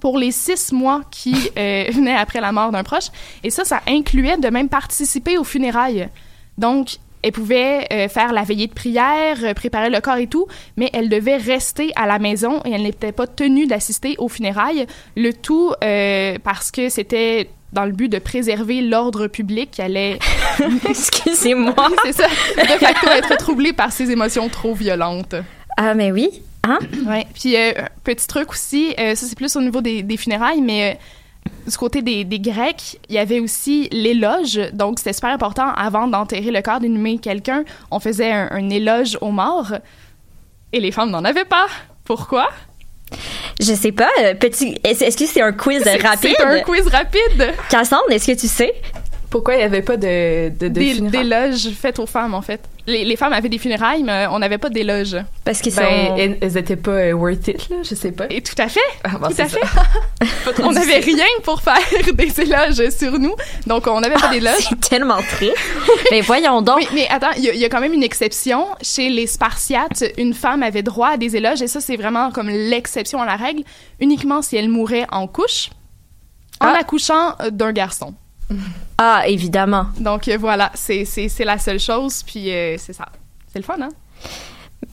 pour 0.00 0.18
les 0.18 0.30
six 0.30 0.72
mois 0.72 1.02
qui 1.10 1.34
euh, 1.58 1.84
venaient 1.92 2.16
après 2.16 2.40
la 2.40 2.52
mort 2.52 2.70
d'un 2.70 2.82
proche. 2.82 3.08
Et 3.42 3.50
ça, 3.50 3.64
ça 3.64 3.80
incluait 3.86 4.36
de 4.36 4.48
même 4.48 4.68
participer 4.68 5.38
aux 5.38 5.44
funérailles. 5.44 6.08
Donc, 6.56 6.96
elle 7.22 7.32
pouvait 7.32 7.86
euh, 7.92 8.08
faire 8.08 8.32
la 8.32 8.42
veillée 8.42 8.68
de 8.68 8.72
prière, 8.72 9.38
euh, 9.42 9.54
préparer 9.54 9.90
le 9.90 10.00
corps 10.00 10.18
et 10.18 10.28
tout, 10.28 10.46
mais 10.76 10.88
elle 10.92 11.08
devait 11.08 11.36
rester 11.36 11.92
à 11.96 12.06
la 12.06 12.18
maison 12.18 12.60
et 12.64 12.70
elle 12.70 12.82
n'était 12.82 13.12
pas 13.12 13.26
tenue 13.26 13.66
d'assister 13.66 14.14
aux 14.18 14.28
funérailles. 14.28 14.86
Le 15.16 15.32
tout 15.32 15.72
parce 16.44 16.70
que 16.70 16.88
c'était 16.88 17.50
dans 17.72 17.84
le 17.84 17.92
but 17.92 18.08
de 18.08 18.18
préserver 18.18 18.80
l'ordre 18.80 19.26
public 19.26 19.72
qui 19.72 19.82
allait... 19.82 20.18
Excusez-moi. 20.88 21.74
C'est 22.04 22.12
ça, 22.12 22.26
de 22.56 22.78
facto 22.78 23.08
être 23.10 23.36
troublé 23.36 23.72
par 23.72 23.92
ses 23.92 24.10
émotions 24.10 24.48
trop 24.48 24.74
violentes. 24.74 25.34
Ah, 25.76 25.94
mais 25.94 26.10
oui. 26.10 26.42
Hein? 26.64 26.78
Ouais. 27.06 27.26
Puis, 27.34 27.56
euh, 27.56 27.72
petit 28.04 28.26
truc 28.26 28.50
aussi, 28.50 28.94
euh, 28.98 29.14
ça 29.14 29.26
c'est 29.26 29.36
plus 29.36 29.54
au 29.56 29.60
niveau 29.60 29.80
des, 29.80 30.02
des 30.02 30.16
funérailles, 30.16 30.60
mais 30.60 30.98
euh, 31.46 31.50
du 31.70 31.76
côté 31.76 32.02
des, 32.02 32.24
des 32.24 32.40
Grecs, 32.40 32.98
il 33.08 33.14
y 33.14 33.18
avait 33.18 33.40
aussi 33.40 33.88
l'éloge. 33.90 34.60
Donc, 34.72 34.98
c'était 34.98 35.12
super 35.12 35.30
important 35.30 35.68
avant 35.76 36.06
d'enterrer 36.06 36.50
le 36.50 36.60
corps, 36.60 36.80
d'inhumer 36.80 37.18
quelqu'un. 37.18 37.64
On 37.90 38.00
faisait 38.00 38.30
un, 38.32 38.48
un 38.50 38.68
éloge 38.70 39.16
aux 39.20 39.30
morts. 39.30 39.72
Et 40.72 40.80
les 40.80 40.92
femmes 40.92 41.10
n'en 41.10 41.24
avaient 41.24 41.46
pas. 41.46 41.66
Pourquoi? 42.04 42.48
Je 43.60 43.72
sais 43.72 43.92
pas. 43.92 44.10
Petit, 44.38 44.76
est-ce 44.84 45.02
est-ce 45.04 45.16
que 45.16 45.24
c'est 45.26 45.40
un 45.40 45.52
quiz 45.52 45.82
C'est- 45.82 45.96
rapide? 46.06 46.34
C'est 46.36 46.44
un 46.44 46.60
quiz 46.60 46.86
rapide. 46.88 47.54
Cassandre, 47.70 48.10
est-ce 48.10 48.26
que 48.26 48.38
tu 48.38 48.46
sais? 48.48 48.74
Pourquoi 49.30 49.54
il 49.54 49.58
n'y 49.58 49.62
avait 49.64 49.82
pas 49.82 49.96
de, 49.96 50.50
de, 50.50 50.68
de 50.68 50.68
Des, 50.68 50.94
funérailles? 50.94 51.10
d'éloges 51.28 51.68
faites 51.70 51.98
aux 51.98 52.06
femmes, 52.06 52.34
en 52.34 52.42
fait. 52.42 52.60
Les, 52.88 53.04
les 53.04 53.16
femmes 53.16 53.32
avaient 53.34 53.48
des 53.50 53.58
funérailles, 53.58 54.02
mais 54.02 54.26
on 54.30 54.38
n'avait 54.38 54.58
pas 54.58 54.70
d'éloges. 54.70 55.16
Parce 55.44 55.60
qu'ils 55.60 55.74
Ben, 55.74 55.82
sont... 56.08 56.16
elles, 56.16 56.38
elles 56.40 56.56
étaient 56.56 56.76
pas 56.76 56.90
euh, 56.92 57.12
worth 57.12 57.46
it, 57.48 57.68
là, 57.68 57.76
je 57.82 57.94
sais 57.94 58.12
pas. 58.12 58.24
Et 58.30 58.40
tout 58.40 58.54
à 58.58 58.68
fait. 58.68 58.80
Ah, 59.04 59.10
bon, 59.20 59.28
tout 59.28 59.34
à 59.42 59.48
ça. 59.48 59.58
fait. 59.58 60.62
on 60.62 60.72
n'avait 60.72 60.98
rien 61.00 61.26
pour 61.44 61.60
faire 61.60 61.76
des 62.14 62.40
éloges 62.40 62.88
sur 62.90 63.18
nous. 63.18 63.34
Donc, 63.66 63.86
on 63.86 64.00
n'avait 64.00 64.14
pas 64.16 64.28
d'éloges. 64.30 64.66
C'est 64.70 64.80
tellement 64.80 65.18
triste. 65.18 65.54
mais 66.10 66.22
voyons 66.22 66.62
donc. 66.62 66.88
Mais 66.94 67.06
attends, 67.10 67.32
il 67.36 67.44
y, 67.44 67.50
a- 67.50 67.54
il 67.54 67.60
y 67.60 67.64
a 67.64 67.68
quand 67.68 67.80
même 67.80 67.92
une 67.92 68.02
exception. 68.02 68.66
Chez 68.82 69.10
les 69.10 69.26
Spartiates, 69.26 70.04
une 70.16 70.32
femme 70.34 70.62
avait 70.62 70.82
droit 70.82 71.10
à 71.10 71.16
des 71.18 71.36
éloges, 71.36 71.60
et 71.62 71.66
ça, 71.68 71.80
c'est 71.80 71.96
vraiment 71.96 72.30
comme 72.30 72.48
l'exception 72.48 73.20
à 73.20 73.26
la 73.26 73.36
règle, 73.36 73.62
uniquement 74.00 74.40
si 74.40 74.56
elle 74.56 74.68
mourait 74.70 75.06
en 75.12 75.26
couche, 75.26 75.68
en 76.60 76.68
Ah. 76.68 76.78
accouchant 76.80 77.34
euh, 77.42 77.50
d'un 77.50 77.72
garçon. 77.72 78.14
Ah, 79.00 79.22
évidemment. 79.28 79.86
Donc 80.00 80.26
euh, 80.26 80.36
voilà, 80.40 80.72
c'est 80.74 81.04
c'est- 81.04 81.28
c'est 81.28 81.44
la 81.44 81.58
seule 81.58 81.78
chose, 81.78 82.24
puis 82.24 82.50
euh, 82.52 82.76
c'est 82.78 82.92
ça. 82.92 83.06
C'est 83.52 83.60
le 83.60 83.64
fun, 83.64 83.76
hein? 83.80 83.90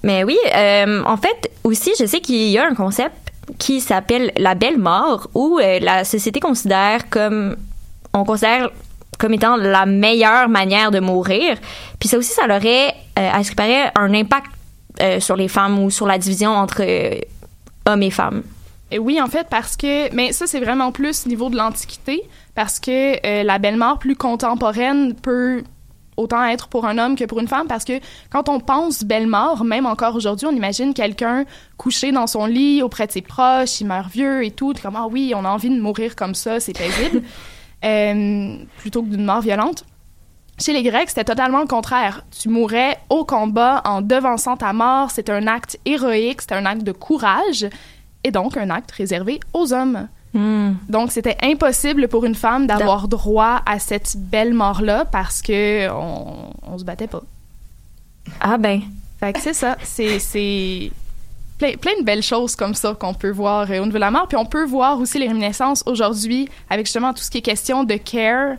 Mais 0.03 0.23
oui, 0.23 0.37
euh, 0.55 1.03
en 1.05 1.17
fait, 1.17 1.51
aussi, 1.63 1.91
je 1.99 2.05
sais 2.05 2.21
qu'il 2.21 2.49
y 2.49 2.57
a 2.59 2.67
un 2.67 2.75
concept 2.75 3.15
qui 3.57 3.81
s'appelle 3.81 4.31
la 4.37 4.53
belle 4.53 4.77
mort, 4.77 5.27
où 5.33 5.57
euh, 5.59 5.79
la 5.79 6.03
société 6.03 6.39
considère 6.39 7.09
comme... 7.09 7.55
On 8.13 8.23
considère 8.25 8.69
comme 9.17 9.33
étant 9.33 9.55
la 9.57 9.85
meilleure 9.87 10.49
manière 10.49 10.91
de 10.91 10.99
mourir. 10.99 11.57
Puis 11.99 12.07
ça 12.09 12.17
aussi, 12.17 12.31
ça 12.33 12.43
aurait, 12.45 12.93
à 13.15 13.43
ce 13.43 13.49
qui 13.49 13.55
paraît, 13.55 13.91
un 13.95 14.13
impact 14.13 14.51
sur 15.19 15.35
les 15.35 15.47
femmes 15.47 15.79
ou 15.79 15.89
sur 15.89 16.05
la 16.07 16.17
division 16.17 16.51
entre 16.51 16.83
hommes 17.85 18.03
et 18.03 18.11
femmes. 18.11 18.43
Et 18.91 18.99
oui, 18.99 19.19
en 19.21 19.27
fait, 19.27 19.47
parce 19.49 19.75
que, 19.77 20.13
mais 20.13 20.31
ça, 20.31 20.45
c'est 20.47 20.59
vraiment 20.59 20.91
plus 20.91 21.25
au 21.25 21.29
niveau 21.29 21.49
de 21.49 21.55
l'Antiquité, 21.55 22.21
parce 22.53 22.79
que 22.79 23.25
euh, 23.25 23.43
la 23.43 23.57
belle-mort 23.57 23.99
plus 23.99 24.15
contemporaine 24.15 25.15
peut 25.15 25.63
autant 26.17 26.43
être 26.45 26.67
pour 26.67 26.85
un 26.85 26.97
homme 26.97 27.15
que 27.15 27.25
pour 27.25 27.39
une 27.39 27.47
femme, 27.47 27.67
parce 27.67 27.83
que 27.83 27.99
quand 28.29 28.47
on 28.47 28.59
pense 28.59 29.03
belle-mort, 29.03 29.65
même 29.65 29.85
encore 29.85 30.15
aujourd'hui, 30.15 30.47
on 30.47 30.51
imagine 30.51 30.93
quelqu'un 30.93 31.45
couché 31.77 32.11
dans 32.11 32.27
son 32.27 32.45
lit 32.45 32.81
auprès 32.83 33.07
de 33.07 33.11
ses 33.11 33.21
proches, 33.21 33.81
il 33.81 33.87
meurt 33.87 34.09
vieux 34.09 34.45
et 34.45 34.51
tout, 34.51 34.73
comme, 34.81 34.95
ah 34.95 35.07
oui, 35.09 35.33
on 35.35 35.43
a 35.43 35.49
envie 35.49 35.69
de 35.69 35.81
mourir 35.81 36.15
comme 36.15 36.35
ça, 36.35 36.59
c'est 36.59 36.73
paisible, 36.73 37.21
Euh, 37.83 38.57
plutôt 38.77 39.03
que 39.03 39.09
d'une 39.09 39.25
mort 39.25 39.41
violente. 39.41 39.85
Chez 40.57 40.73
les 40.73 40.81
Grecs, 40.81 41.09
c'était 41.09 41.25
totalement 41.25 41.59
le 41.59 41.67
contraire. 41.67 42.25
Tu 42.31 42.49
mourais 42.49 42.97
au 43.09 43.25
combat 43.25 43.81
en 43.85 44.01
devançant 44.01 44.57
ta 44.57 44.73
mort. 44.73 45.11
C'était 45.11 45.33
un 45.33 45.45
acte 45.45 45.77
héroïque, 45.85 46.41
c'était 46.41 46.55
un 46.55 46.65
acte 46.65 46.83
de 46.83 46.93
courage 46.93 47.67
et 48.25 48.31
donc 48.31 48.57
un 48.57 48.69
acte 48.71 48.91
réservé 48.91 49.39
aux 49.53 49.71
hommes. 49.71 50.07
Hmm. 50.33 50.73
Donc, 50.89 51.11
c'était 51.11 51.37
impossible 51.43 52.07
pour 52.07 52.25
une 52.25 52.35
femme 52.35 52.67
d'avoir 52.67 53.07
droit 53.07 53.61
à 53.65 53.79
cette 53.79 54.17
belle 54.17 54.53
mort-là 54.53 55.05
parce 55.05 55.41
que 55.41 55.89
on, 55.91 56.49
on 56.63 56.77
se 56.77 56.83
battait 56.83 57.07
pas. 57.07 57.21
Ah 58.41 58.57
ben, 58.57 58.81
Fait 59.19 59.31
que 59.31 59.39
c'est 59.39 59.53
ça. 59.53 59.77
C'est, 59.83 60.19
c'est 60.19 60.91
plein, 61.59 61.73
plein 61.77 61.97
de 61.99 62.03
belles 62.03 62.23
choses 62.23 62.55
comme 62.55 62.73
ça 62.73 62.95
qu'on 62.99 63.13
peut 63.13 63.29
voir 63.29 63.69
euh, 63.69 63.79
au 63.79 63.85
niveau 63.85 63.93
de 63.93 63.99
la 63.99 64.11
mort. 64.11 64.27
Puis 64.27 64.37
on 64.37 64.45
peut 64.45 64.65
voir 64.65 64.99
aussi 64.99 65.19
les 65.19 65.27
réminiscences 65.27 65.83
aujourd'hui 65.85 66.49
avec 66.69 66.87
justement 66.87 67.13
tout 67.13 67.23
ce 67.23 67.29
qui 67.29 67.37
est 67.37 67.43
question 67.43 67.83
de 67.83 67.95
care. 67.95 68.57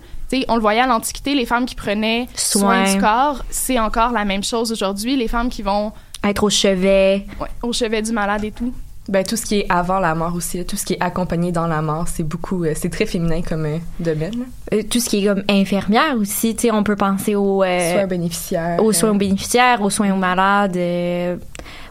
On 0.49 0.55
le 0.55 0.61
voyait 0.61 0.81
à 0.81 0.87
l'Antiquité, 0.87 1.35
les 1.35 1.47
femmes 1.47 1.67
qui 1.67 1.75
prenaient 1.75 2.27
soin 2.35 2.87
Soin. 2.87 2.95
du 2.95 3.01
corps. 3.01 3.45
C'est 3.51 3.79
encore 3.79 4.13
la 4.13 4.25
même 4.25 4.43
chose 4.45 4.73
aujourd'hui. 4.73 5.17
Les 5.17 5.29
femmes 5.29 5.51
qui 5.51 5.63
vont 5.63 5.93
être 6.25 6.45
au 6.45 6.51
chevet. 6.51 7.27
ouais, 7.41 7.49
au 7.63 7.73
chevet 7.73 8.03
du 8.03 8.13
malade 8.13 8.45
et 8.45 8.51
tout. 8.51 8.73
Ben, 9.09 9.25
tout 9.25 9.37
ce 9.37 9.47
qui 9.47 9.61
est 9.61 9.67
avant 9.69 10.01
la 10.01 10.15
mort 10.17 10.35
aussi, 10.35 10.59
là, 10.59 10.65
tout 10.65 10.77
ce 10.77 10.85
qui 10.85 10.95
est 10.95 11.01
accompagné 11.03 11.53
dans 11.53 11.69
la 11.69 11.81
mort, 11.81 12.07
c'est 12.09 12.25
beaucoup, 12.25 12.65
euh, 12.65 12.73
c'est 12.75 12.91
très 12.91 13.07
féminin 13.07 13.41
comme 13.41 13.65
euh, 13.65 13.79
domaine. 14.01 14.47
Euh, 14.73 14.83
tout 14.91 14.99
ce 14.99 15.09
qui 15.09 15.25
est 15.25 15.29
comme 15.29 15.45
infirmière 15.49 16.17
aussi, 16.19 16.57
tu 16.57 16.63
sais, 16.63 16.71
on 16.73 16.83
peut 16.83 16.97
penser 16.97 17.37
aux, 17.37 17.63
euh, 17.63 17.93
Soins 17.93 18.07
bénéficiaires. 18.09 18.83
aux 18.83 18.93
soins 18.93 19.11
aux 19.11 19.15
euh, 19.15 19.19
bénéficiaires, 19.19 19.81
aux 19.83 19.91
soins 19.91 20.13
aux 20.13 20.17
malades. 20.17 20.77
euh. 20.77 21.37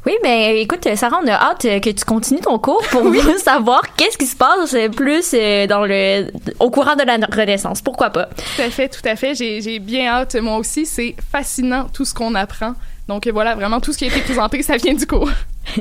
Oui, 0.06 0.14
mais 0.24 0.62
écoute, 0.62 0.88
Sarah, 0.96 1.20
on 1.24 1.28
a 1.28 1.34
hâte 1.34 1.66
euh, 1.66 1.80
que 1.80 1.90
tu 1.90 2.06
continues 2.06 2.40
ton 2.42 2.60
cours 2.60 2.84
pour 2.92 3.02
savoir 3.44 3.82
qu'est-ce 3.98 4.18
qui 4.18 4.26
se 4.28 4.36
passe 4.36 4.76
plus 4.96 5.32
euh, 5.34 5.66
dans 5.68 5.86
le 5.86 6.28
au 6.60 6.70
courant 6.70 6.96
de 6.96 7.04
la 7.04 7.16
Renaissance. 7.34 7.82
Pourquoi 7.82 8.10
pas? 8.12 8.26
Tout 8.26 8.62
à 8.62 8.70
fait, 8.70 8.88
tout 8.90 9.02
à 9.08 9.16
fait. 9.16 9.34
J'ai, 9.36 9.62
j'ai 9.62 9.80
bien 9.80 10.08
hâte, 10.08 10.36
moi 10.36 10.58
aussi. 10.58 10.86
C'est 10.86 11.16
fascinant 11.32 11.88
tout 11.92 12.06
ce 12.06 12.14
qu'on 12.14 12.36
apprend. 12.36 12.74
Donc 13.08 13.28
euh, 13.28 13.32
voilà, 13.32 13.56
vraiment 13.56 13.80
tout 13.80 13.94
ce 13.94 13.98
qui 13.98 14.06
a 14.06 14.08
été 14.08 14.22
présenté, 14.22 14.62
ça 14.62 14.78
vient 14.78 14.94
du 14.94 15.06
cours. 15.06 15.30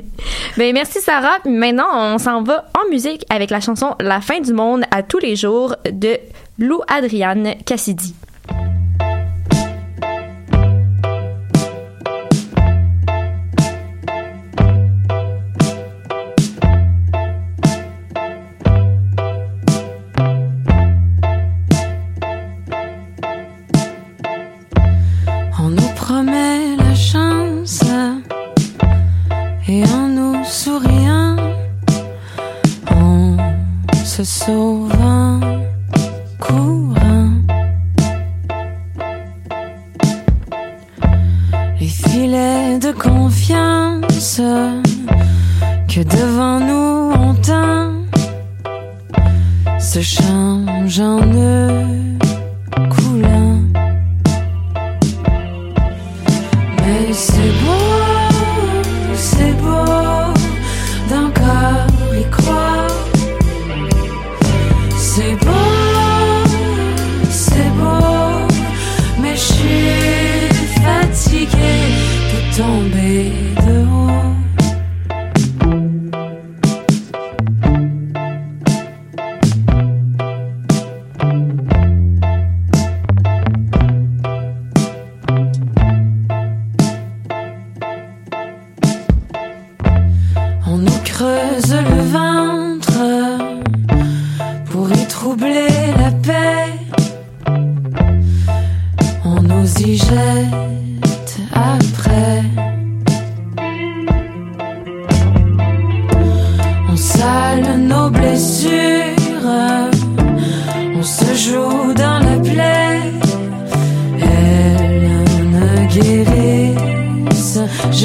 Ben 0.56 0.72
merci 0.72 1.00
Sarah. 1.00 1.38
Maintenant, 1.44 1.86
on 1.92 2.18
s'en 2.18 2.42
va 2.42 2.66
en 2.74 2.90
musique 2.90 3.24
avec 3.28 3.50
la 3.50 3.60
chanson 3.60 3.94
La 4.00 4.20
fin 4.20 4.40
du 4.40 4.52
monde 4.52 4.84
à 4.90 5.02
tous 5.02 5.18
les 5.18 5.36
jours 5.36 5.74
de 5.90 6.18
Lou 6.58 6.80
Adriane 6.88 7.54
Cassidy. 7.64 8.14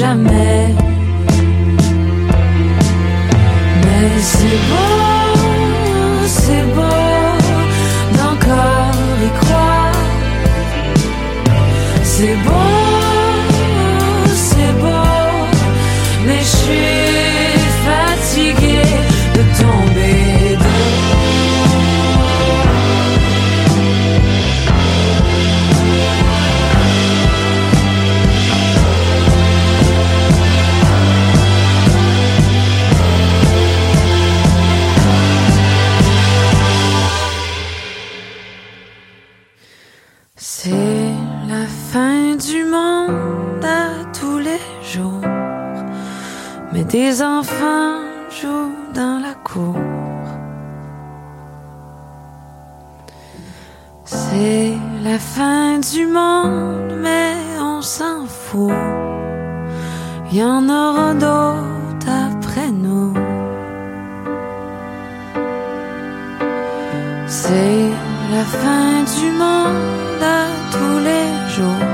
Jamais. 0.00 0.39
Fin 55.20 55.78
du 55.78 56.06
monde, 56.06 56.94
mais 57.02 57.36
on 57.60 57.82
s'en 57.82 58.26
fout. 58.26 58.72
Il 60.30 60.38
y 60.38 60.42
en 60.42 60.68
aura 60.68 61.14
d'autres 61.14 62.10
après 62.32 62.70
nous. 62.70 63.14
C'est 67.26 67.90
la 68.34 68.44
fin 68.44 69.02
du 69.18 69.30
monde 69.32 70.22
à 70.22 70.44
tous 70.74 70.98
les 71.08 71.28
jours. 71.54 71.86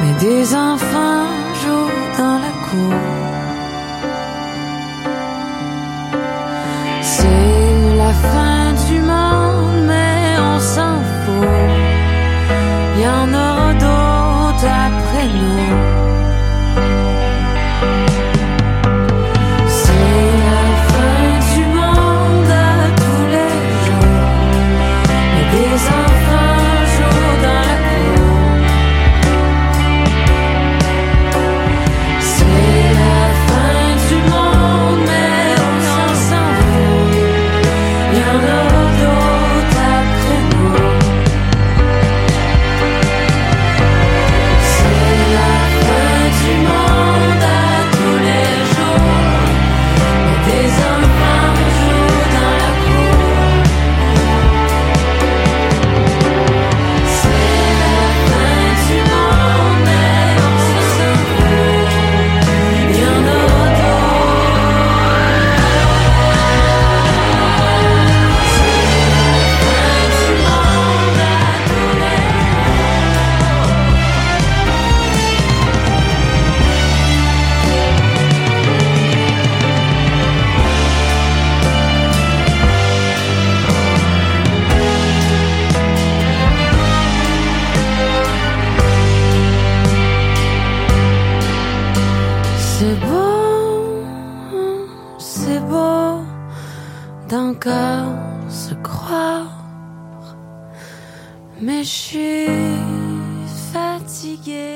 Mais 0.00 0.14
des 0.20 0.54
enfants 0.54 1.26
jouent 1.60 2.18
dans 2.18 2.38
la 2.44 2.52
cour. 2.68 3.11
D'encore 97.32 98.12
se 98.50 98.74
croire, 98.82 99.46
mais 101.62 101.82
je 101.82 101.88
suis 101.88 102.46
fatiguée. 103.72 104.74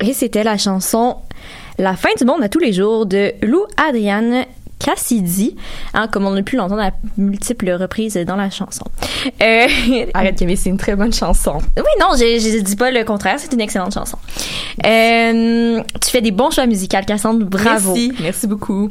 Et 0.00 0.12
c'était 0.12 0.44
la 0.44 0.56
chanson 0.56 1.16
La 1.78 1.96
fin 1.96 2.10
du 2.16 2.24
monde 2.24 2.44
à 2.44 2.48
tous 2.48 2.60
les 2.60 2.72
jours 2.72 3.06
de 3.06 3.32
Lou 3.42 3.64
Adrienne 3.76 4.44
Cassidy, 4.78 5.56
hein, 5.94 6.06
comme 6.06 6.26
on 6.26 6.36
a 6.36 6.42
pu 6.42 6.54
l'entendre 6.54 6.82
à 6.82 6.92
multiples 7.18 7.72
reprises 7.72 8.14
dans 8.14 8.36
la 8.36 8.50
chanson. 8.50 8.84
Euh, 9.42 9.66
Arrête, 10.14 10.38
Camille, 10.38 10.56
c'est 10.56 10.70
une 10.70 10.78
très 10.78 10.94
bonne 10.94 11.12
chanson. 11.12 11.58
oui, 11.76 11.82
non, 11.98 12.10
je, 12.12 12.38
je 12.38 12.62
dis 12.62 12.76
pas 12.76 12.92
le 12.92 13.02
contraire, 13.02 13.34
c'est 13.38 13.52
une 13.52 13.60
excellente 13.60 13.94
chanson. 13.94 14.16
Euh, 14.86 15.82
tu 16.00 16.10
fais 16.10 16.20
des 16.20 16.30
bons 16.30 16.52
choix 16.52 16.66
musicaux, 16.66 16.98
Cassandre, 17.04 17.44
bravo. 17.44 17.94
Merci, 17.94 18.12
merci 18.20 18.46
beaucoup. 18.46 18.90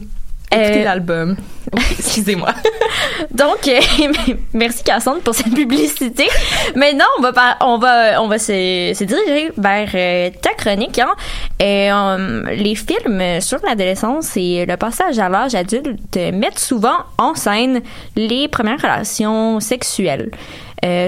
Écoutez 0.52 0.82
Euh, 0.82 0.84
l'album. 0.84 1.36
Excusez-moi. 1.92 2.50
Donc, 3.32 3.68
euh, 3.68 3.80
merci 4.54 4.84
Cassandre 4.84 5.22
pour 5.22 5.36
cette 5.36 5.54
publicité. 5.54 6.28
Maintenant, 6.76 7.06
on 7.20 7.22
va 7.22 7.34
par- 7.34 7.58
on 7.62 7.78
va 7.78 8.22
on 8.22 8.28
va 8.28 8.40
se, 8.40 8.92
se 8.96 9.04
diriger 9.04 9.52
vers 9.58 9.90
euh, 9.94 10.30
ta 10.42 10.54
chronique. 10.56 10.98
Hein. 10.98 11.12
Et, 11.60 11.92
euh, 11.92 12.44
les 12.56 12.74
films 12.76 13.42
sur 13.42 13.60
l'adolescence 13.64 14.36
et 14.38 14.66
le 14.66 14.76
passage 14.78 15.20
à 15.20 15.30
l'âge 15.30 15.54
adulte 15.54 16.16
mettent 16.34 16.58
souvent 16.60 16.98
en 17.20 17.36
scène 17.36 17.82
les 18.16 18.48
premières 18.48 18.82
relations 18.82 19.60
sexuelles. 19.60 20.32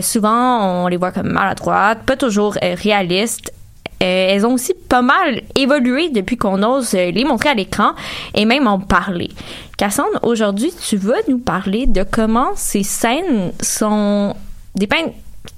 Souvent, 0.02 0.84
on 0.84 0.88
les 0.88 0.98
voit 0.98 1.12
comme 1.14 1.30
maladroites, 1.32 2.04
pas 2.06 2.18
toujours 2.18 2.56
réalistes. 2.62 3.54
Euh, 4.02 4.28
elles 4.30 4.46
ont 4.46 4.54
aussi 4.54 4.74
pas 4.74 5.02
mal 5.02 5.42
évolué 5.56 6.10
depuis 6.10 6.38
qu'on 6.38 6.64
ose 6.64 6.94
les 6.94 7.24
montrer 7.24 7.50
à 7.50 7.54
l'écran 7.54 7.92
et 8.34 8.46
même 8.46 8.68
en 8.68 8.80
parler. 8.80 9.30
Cassandre, 9.78 10.20
aujourd'hui, 10.24 10.72
tu 10.88 10.98
vas 10.98 11.18
nous 11.28 11.40
parler 11.40 11.86
de 11.88 12.04
comment 12.04 12.52
ces 12.56 12.84
scènes 12.84 13.52
sont 13.62 14.36
dépeintes 14.76 15.14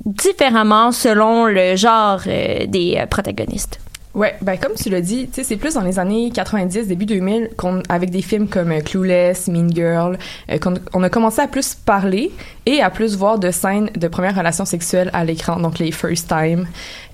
différemment 0.05 0.91
selon 0.91 1.45
le 1.45 1.75
genre 1.75 2.21
euh, 2.27 2.65
des 2.67 2.97
euh, 2.97 3.05
protagonistes. 3.05 3.79
Ouais, 4.13 4.35
ben 4.43 4.57
comme 4.57 4.73
tu 4.75 4.91
l'as 4.91 5.01
dit, 5.01 5.27
c'est 5.31 5.57
plus 5.57 5.73
dans 5.73 5.81
les 5.81 5.97
années 5.97 6.29
90, 6.29 6.87
début 6.87 7.07
2000, 7.07 7.49
qu'on, 7.57 7.81
avec 7.89 8.11
des 8.11 8.21
films 8.21 8.47
comme 8.47 8.71
euh, 8.71 8.79
Clueless, 8.79 9.47
Mean 9.47 9.69
Girl, 9.73 10.19
euh, 10.51 10.59
qu'on 10.59 10.75
on 10.93 11.01
a 11.01 11.09
commencé 11.09 11.41
à 11.41 11.47
plus 11.47 11.73
parler 11.73 12.31
et 12.67 12.79
à 12.79 12.91
plus 12.91 13.17
voir 13.17 13.39
de 13.39 13.49
scènes 13.49 13.89
de 13.95 14.07
premières 14.07 14.35
relations 14.35 14.65
sexuelles 14.65 15.09
à 15.13 15.25
l'écran, 15.25 15.59
donc 15.59 15.79
les 15.79 15.91
first 15.91 16.27
time, 16.27 16.67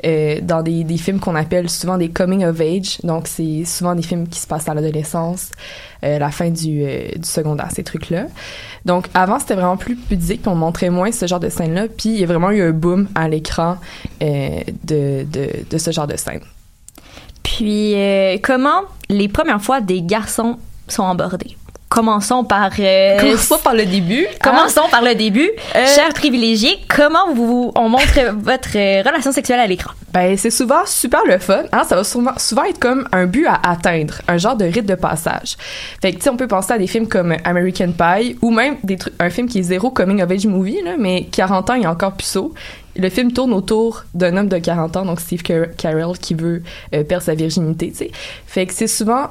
euh, 0.06 0.42
dans 0.42 0.62
des, 0.62 0.84
des 0.84 0.98
films 0.98 1.22
qu'on 1.22 1.36
appelle 1.36 1.70
souvent 1.70 1.98
des 1.98 2.10
coming 2.10 2.44
of 2.44 2.60
age, 2.60 3.00
donc 3.06 3.30
c'est 3.30 3.64
souvent 3.64 3.96
des 3.96 4.04
films 4.04 4.28
qui 4.28 4.42
se 4.42 4.48
passent 4.48 4.68
à 4.68 4.74
l'adolescence, 4.74 5.52
euh, 6.04 6.20
la 6.20 6.32
fin 6.32 6.50
du, 6.50 6.84
du 6.84 7.30
secondaire, 7.30 7.70
ces 7.74 7.86
trucs-là. 7.86 8.26
Donc 8.84 9.08
avant, 9.14 9.40
c'était 9.40 9.56
vraiment 9.56 9.78
plus 9.78 9.96
pudique, 9.96 10.42
on 10.48 10.56
montrait 10.56 10.90
moins 10.90 11.14
ce 11.14 11.28
genre 11.28 11.40
de 11.40 11.48
scènes-là, 11.48 11.88
puis 11.88 12.10
il 12.10 12.20
y 12.20 12.24
a 12.26 12.28
vraiment 12.28 12.52
eu 12.52 12.62
un 12.62 12.72
boom 12.72 13.08
à 13.16 13.30
l'écran 13.30 13.78
de, 14.20 14.64
de, 14.84 15.50
de 15.70 15.78
ce 15.78 15.92
genre 15.92 16.08
de 16.08 16.18
scènes. 16.18 16.42
Puis, 17.60 17.94
euh, 17.94 18.38
comment 18.42 18.84
les 19.10 19.28
premières 19.28 19.62
fois 19.62 19.82
des 19.82 20.02
garçons 20.02 20.58
sont 20.88 21.06
abordés? 21.06 21.58
Commençons 21.90 22.46
par... 22.46 22.70
euh, 22.80 23.20
Commençons 23.20 23.58
par 23.62 23.74
le 23.74 23.84
début. 23.84 24.26
Commençons 24.42 24.88
par 24.90 25.02
le 25.02 25.14
début. 25.14 25.50
Euh, 25.76 25.86
Chers 25.94 26.14
privilégiés, 26.14 26.80
comment 26.88 27.34
vous, 27.34 27.74
on 27.76 27.90
montre 27.90 28.14
votre 28.38 28.70
euh, 28.78 29.02
relation 29.06 29.34
sexuelle 29.34 29.60
à 29.60 29.68
l'écran? 29.68 29.92
Ben, 30.14 30.38
c'est 30.38 30.52
souvent 30.52 30.86
super 30.86 31.20
le 31.28 31.38
fun. 31.38 31.64
Hein? 31.74 31.84
Ça 31.84 31.98
va 31.98 32.06
souvent, 32.06 32.32
souvent 32.38 32.64
être 32.64 32.80
comme 32.80 33.10
un 33.12 33.26
but 33.26 33.46
à 33.48 33.60
atteindre, 33.72 34.22
un 34.30 34.38
genre 34.38 34.56
de 34.56 34.64
rite 34.66 34.86
de 34.86 34.96
passage. 34.96 35.58
Fait 36.02 36.12
que, 36.14 36.18
tu 36.18 36.24
sais, 36.24 36.30
on 36.30 36.38
peut 36.38 36.48
penser 36.48 36.72
à 36.72 36.78
des 36.78 36.88
films 36.88 37.10
comme 37.10 37.36
American 37.44 37.92
Pie 37.92 38.38
ou 38.42 38.52
même 38.52 38.78
des 38.84 38.96
trucs, 38.96 39.16
un 39.20 39.30
film 39.32 39.50
qui 39.50 39.60
est 39.60 39.64
zéro 39.64 39.90
coming 39.90 40.22
of 40.24 40.32
age 40.32 40.46
movie, 40.48 40.82
là, 40.86 40.92
mais 40.98 41.26
40 41.30 41.72
ans, 41.72 41.74
il 41.74 41.84
est 41.84 41.88
encore 41.88 42.14
puceau. 42.14 42.54
Le 43.00 43.10
film 43.10 43.32
tourne 43.32 43.54
autour 43.54 44.06
d'un 44.14 44.36
homme 44.38 44.50
de 44.50 44.58
40 44.58 44.98
ans, 44.98 45.06
donc 45.06 45.20
Steve 45.20 45.42
Car- 45.44 45.76
Carell, 45.78 46.18
qui 46.20 46.34
veut 46.34 46.62
euh, 46.94 47.04
perdre 47.04 47.24
sa 47.26 47.34
virginité, 47.36 47.90
tu 47.92 47.98
sais. 47.98 48.12
Fait 48.46 48.66
que 48.66 48.74
c'est 48.74 48.88
souvent 48.88 49.28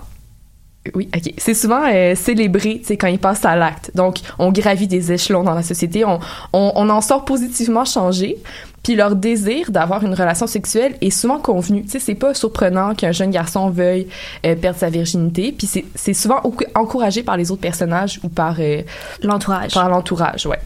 oui, 0.94 1.09
ok. 1.14 1.35
C'est 1.37 1.52
souvent 1.54 1.83
euh, 1.92 2.14
célébré, 2.14 2.78
tu 2.81 2.87
sais, 2.87 2.96
quand 2.96 3.09
il 3.09 3.18
passe 3.18 3.44
à 3.44 3.57
l'acte. 3.57 3.90
Donc, 3.94 4.20
on 4.38 4.50
gravit 4.52 4.87
des 4.87 5.12
échelons 5.12 5.42
dans 5.42 5.52
la 5.52 5.62
société, 5.62 6.02
on, 6.07 6.18
on, 6.54 6.72
on 6.76 6.88
en 6.88 7.02
sort 7.02 7.26
positivement 7.26 7.85
changé. 7.85 8.38
Puis 8.83 8.94
leur 8.94 9.14
désir 9.16 9.70
d'avoir 9.70 10.02
une 10.04 10.14
relation 10.14 10.46
sexuelle 10.46 10.94
est 11.02 11.11
souvent 11.11 11.40
convenu. 11.40 11.83
Tu 11.83 11.90
sais, 11.90 11.98
c'est 11.98 12.14
pas 12.14 12.33
surprenant 12.33 12.94
qu'un 12.94 13.12
jeune 13.12 13.31
garçon 13.33 13.68
veuille 13.68 14.07
euh, 14.46 14.54
perdre 14.54 14.78
sa 14.78 14.88
virginité. 14.88 15.52
Puis 15.52 15.66
c'est- 15.66 16.14
souvent 16.14 16.40
encouragé 16.74 17.22
par 17.22 17.37
les 17.37 17.50
autres 17.50 17.61
personnages 17.61 18.18
ou 18.22 18.31
par 18.31 18.57
euh, 18.59 18.81
l'entourage. 19.22 19.74
Par 19.74 19.90
l'entourage, 19.90 20.46
ouais. 20.46 20.61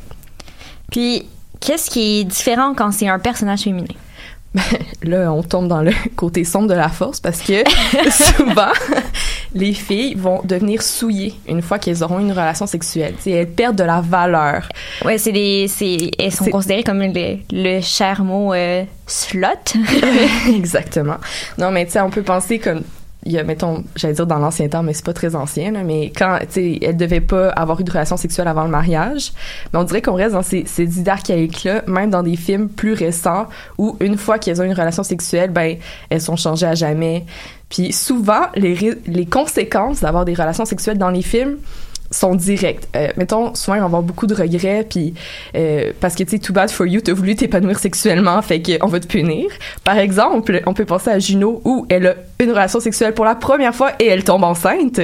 Puis, 0.92 1.26
qu'est-ce 1.62 1.90
qui 1.90 2.20
est 2.20 2.24
différent 2.24 2.74
quand 2.74 2.92
c'est 2.92 3.08
un 3.08 3.18
personnage 3.18 3.60
féminin? 3.62 3.94
Là, 5.02 5.32
on 5.32 5.42
tombe 5.42 5.68
dans 5.68 5.80
le 5.80 5.92
côté 6.16 6.44
sombre 6.44 6.68
de 6.68 6.74
la 6.74 6.88
force 6.90 7.20
parce 7.20 7.40
que 7.40 7.64
souvent, 8.10 8.72
les 9.54 9.72
filles 9.72 10.14
vont 10.14 10.42
devenir 10.44 10.82
souillées 10.82 11.34
une 11.48 11.62
fois 11.62 11.78
qu'elles 11.78 12.02
auront 12.04 12.18
une 12.18 12.32
relation 12.32 12.66
sexuelle. 12.66 13.14
Tu 13.16 13.22
sais, 13.22 13.30
elles 13.30 13.50
perdent 13.50 13.76
de 13.76 13.84
la 13.84 14.00
valeur. 14.00 14.68
Ouais, 15.04 15.16
c'est 15.16 15.32
des, 15.32 15.68
c'est, 15.68 16.10
elles 16.18 16.32
sont 16.32 16.44
considérées 16.46 16.82
comme 16.82 17.00
le, 17.00 17.38
le 17.50 17.80
cher 17.80 18.24
mot 18.24 18.52
euh, 18.52 18.84
slot. 19.06 19.48
Exactement. 20.54 21.16
Non, 21.56 21.70
mais 21.70 21.86
tu 21.86 21.92
sais, 21.92 22.00
on 22.00 22.10
peut 22.10 22.22
penser 22.22 22.58
comme 22.58 22.82
il 23.24 23.32
y 23.32 23.38
a, 23.38 23.44
mettons, 23.44 23.84
j'allais 23.94 24.14
dire 24.14 24.26
dans 24.26 24.38
l'ancien 24.38 24.68
temps, 24.68 24.82
mais 24.82 24.92
c'est 24.94 25.04
pas 25.04 25.12
très 25.12 25.36
ancien, 25.36 25.70
là, 25.70 25.84
mais 25.84 26.12
quand, 26.16 26.38
tu 26.40 26.46
sais, 26.50 26.78
elle 26.82 26.96
devait 26.96 27.20
pas 27.20 27.50
avoir 27.50 27.80
eu 27.80 27.84
de 27.84 27.90
relation 27.90 28.16
sexuelle 28.16 28.48
avant 28.48 28.64
le 28.64 28.70
mariage, 28.70 29.32
mais 29.72 29.78
on 29.78 29.84
dirait 29.84 30.02
qu'on 30.02 30.14
reste 30.14 30.34
dans 30.34 30.42
ces, 30.42 30.64
ces 30.66 30.98
idées 30.98 31.10
archaïques-là, 31.10 31.82
même 31.86 32.10
dans 32.10 32.22
des 32.22 32.36
films 32.36 32.68
plus 32.68 32.94
récents, 32.94 33.46
où 33.78 33.96
une 34.00 34.16
fois 34.16 34.38
qu'elles 34.38 34.60
ont 34.60 34.64
une 34.64 34.72
relation 34.72 35.04
sexuelle, 35.04 35.50
ben, 35.50 35.76
elles 36.10 36.20
sont 36.20 36.36
changées 36.36 36.66
à 36.66 36.74
jamais. 36.74 37.24
Puis 37.68 37.92
souvent, 37.92 38.46
les, 38.56 38.76
les 39.06 39.26
conséquences 39.26 40.00
d'avoir 40.00 40.24
des 40.24 40.34
relations 40.34 40.64
sexuelles 40.64 40.98
dans 40.98 41.10
les 41.10 41.22
films 41.22 41.58
sont 42.12 42.34
directes. 42.34 42.88
Euh, 42.94 43.08
mettons, 43.16 43.54
souvent, 43.54 43.74
ils 43.76 43.80
vont 43.80 43.86
avoir 43.86 44.02
beaucoup 44.02 44.26
de 44.26 44.34
regrets, 44.34 44.86
puis 44.88 45.14
euh, 45.56 45.92
parce 46.00 46.14
que, 46.14 46.22
tu 46.22 46.30
sais, 46.30 46.38
too 46.38 46.52
bad 46.52 46.70
for 46.70 46.86
you, 46.86 47.00
t'as 47.00 47.12
voulu 47.12 47.34
t'épanouir 47.34 47.78
sexuellement, 47.78 48.40
fait 48.42 48.62
qu'on 48.62 48.86
va 48.86 49.00
te 49.00 49.06
punir. 49.06 49.46
Par 49.84 49.98
exemple, 49.98 50.62
on 50.66 50.74
peut 50.74 50.84
penser 50.84 51.10
à 51.10 51.18
Juno, 51.18 51.60
où 51.64 51.86
elle 51.88 52.06
a 52.06 52.14
une 52.42 52.50
relation 52.50 52.80
sexuelle 52.80 53.14
pour 53.14 53.24
la 53.24 53.34
première 53.34 53.74
fois 53.74 53.92
et 53.98 54.06
elle 54.06 54.24
tombe 54.24 54.44
enceinte, 54.44 55.00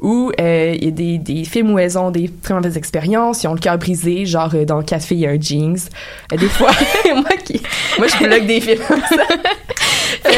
ou 0.00 0.30
euh, 0.40 0.74
il 0.76 0.84
y 0.84 0.88
a 0.88 0.90
des, 0.90 1.18
des 1.18 1.44
films 1.44 1.72
où 1.72 1.78
elles 1.78 1.98
ont 1.98 2.10
des 2.10 2.30
très 2.42 2.54
mauvaises 2.54 2.76
expériences, 2.76 3.42
ils 3.42 3.48
ont 3.48 3.54
le 3.54 3.60
cœur 3.60 3.78
brisé, 3.78 4.26
genre 4.26 4.50
euh, 4.54 4.64
dans 4.64 4.82
Quatre 4.82 5.04
filles 5.04 5.24
et 5.24 5.28
un 5.28 5.40
jeans. 5.40 5.78
Euh, 6.32 6.36
des 6.36 6.48
fois, 6.48 6.70
moi, 7.14 7.36
qui, 7.44 7.60
moi, 7.98 8.06
je 8.08 8.24
bloque 8.24 8.46
des 8.46 8.60
films 8.60 8.82
comme 8.86 9.00
ça. 9.00 9.24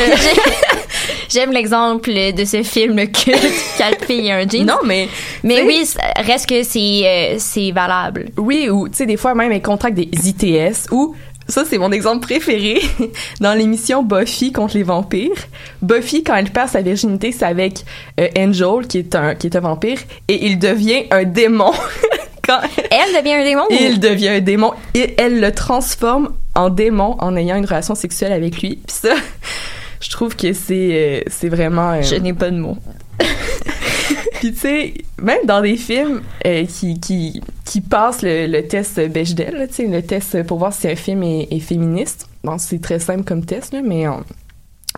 J'aime 1.28 1.52
l'exemple 1.52 2.10
de 2.10 2.44
ce 2.44 2.62
film 2.62 2.96
culte, 3.08 3.40
Quatre 3.76 4.04
filles 4.04 4.28
et 4.28 4.32
un 4.32 4.48
jean. 4.48 4.64
Non, 4.64 4.78
mais. 4.84 5.08
Mais 5.42 5.62
oui, 5.62 5.88
reste 6.16 6.48
que 6.48 6.62
c'est, 6.62 7.02
euh, 7.04 7.34
c'est 7.38 7.70
valable. 7.72 8.30
Oui, 8.36 8.68
ou 8.70 8.88
tu 8.88 8.96
sais, 8.96 9.06
des 9.06 9.16
fois 9.16 9.34
même, 9.34 9.52
elles 9.52 9.62
contractent 9.62 9.96
des 9.96 10.08
ITS, 10.28 10.90
ou 10.90 11.14
ça, 11.46 11.64
c'est 11.68 11.76
mon 11.78 11.92
exemple 11.92 12.20
préféré 12.26 12.80
dans 13.40 13.52
l'émission 13.52 14.02
Buffy 14.02 14.50
contre 14.52 14.76
les 14.76 14.82
vampires. 14.82 15.36
Buffy, 15.82 16.22
quand 16.24 16.34
elle 16.36 16.50
perd 16.50 16.68
sa 16.70 16.80
virginité, 16.80 17.32
c'est 17.32 17.44
avec 17.44 17.84
euh, 18.18 18.28
Angel, 18.38 18.86
qui 18.88 18.98
est, 18.98 19.14
un, 19.14 19.34
qui 19.34 19.48
est 19.48 19.56
un 19.56 19.60
vampire, 19.60 19.98
et 20.28 20.46
il 20.46 20.58
devient 20.58 21.04
un 21.10 21.24
démon. 21.24 21.72
quand 22.46 22.60
Elle 22.90 23.14
devient 23.22 23.32
un 23.34 23.44
démon? 23.44 23.62
ou- 23.70 23.74
il 23.78 24.00
devient 24.00 24.28
un 24.28 24.40
démon, 24.40 24.72
et 24.94 25.14
elle 25.18 25.40
le 25.40 25.52
transforme 25.52 26.30
en 26.54 26.70
démon 26.70 27.16
en 27.18 27.36
ayant 27.36 27.56
une 27.56 27.66
relation 27.66 27.94
sexuelle 27.94 28.32
avec 28.32 28.62
lui. 28.62 28.76
Puis 28.86 28.96
ça, 29.02 29.14
je 30.00 30.08
trouve 30.10 30.36
que 30.36 30.52
c'est 30.54 30.90
euh, 30.92 31.20
c'est 31.26 31.48
vraiment... 31.50 31.92
euh, 31.92 32.02
Je 32.02 32.14
n'ai 32.16 32.32
pas 32.32 32.50
de 32.50 32.56
mots. 32.58 32.78
Puis 34.44 34.52
tu 34.52 34.58
sais, 34.58 34.94
même 35.22 35.46
dans 35.46 35.62
des 35.62 35.78
films 35.78 36.20
euh, 36.46 36.66
qui, 36.66 37.00
qui, 37.00 37.40
qui 37.64 37.80
passent 37.80 38.20
le, 38.20 38.46
le 38.46 38.68
test 38.68 39.00
Bechdel, 39.00 39.66
tu 39.68 39.74
sais, 39.74 39.86
le 39.86 40.02
test 40.02 40.42
pour 40.42 40.58
voir 40.58 40.74
si 40.74 40.86
un 40.86 40.96
film 40.96 41.22
est, 41.22 41.48
est 41.50 41.60
féministe, 41.60 42.28
bon, 42.42 42.58
c'est 42.58 42.78
très 42.78 42.98
simple 42.98 43.24
comme 43.24 43.42
test, 43.46 43.72
là, 43.72 43.80
mais 43.82 44.06
on, 44.06 44.22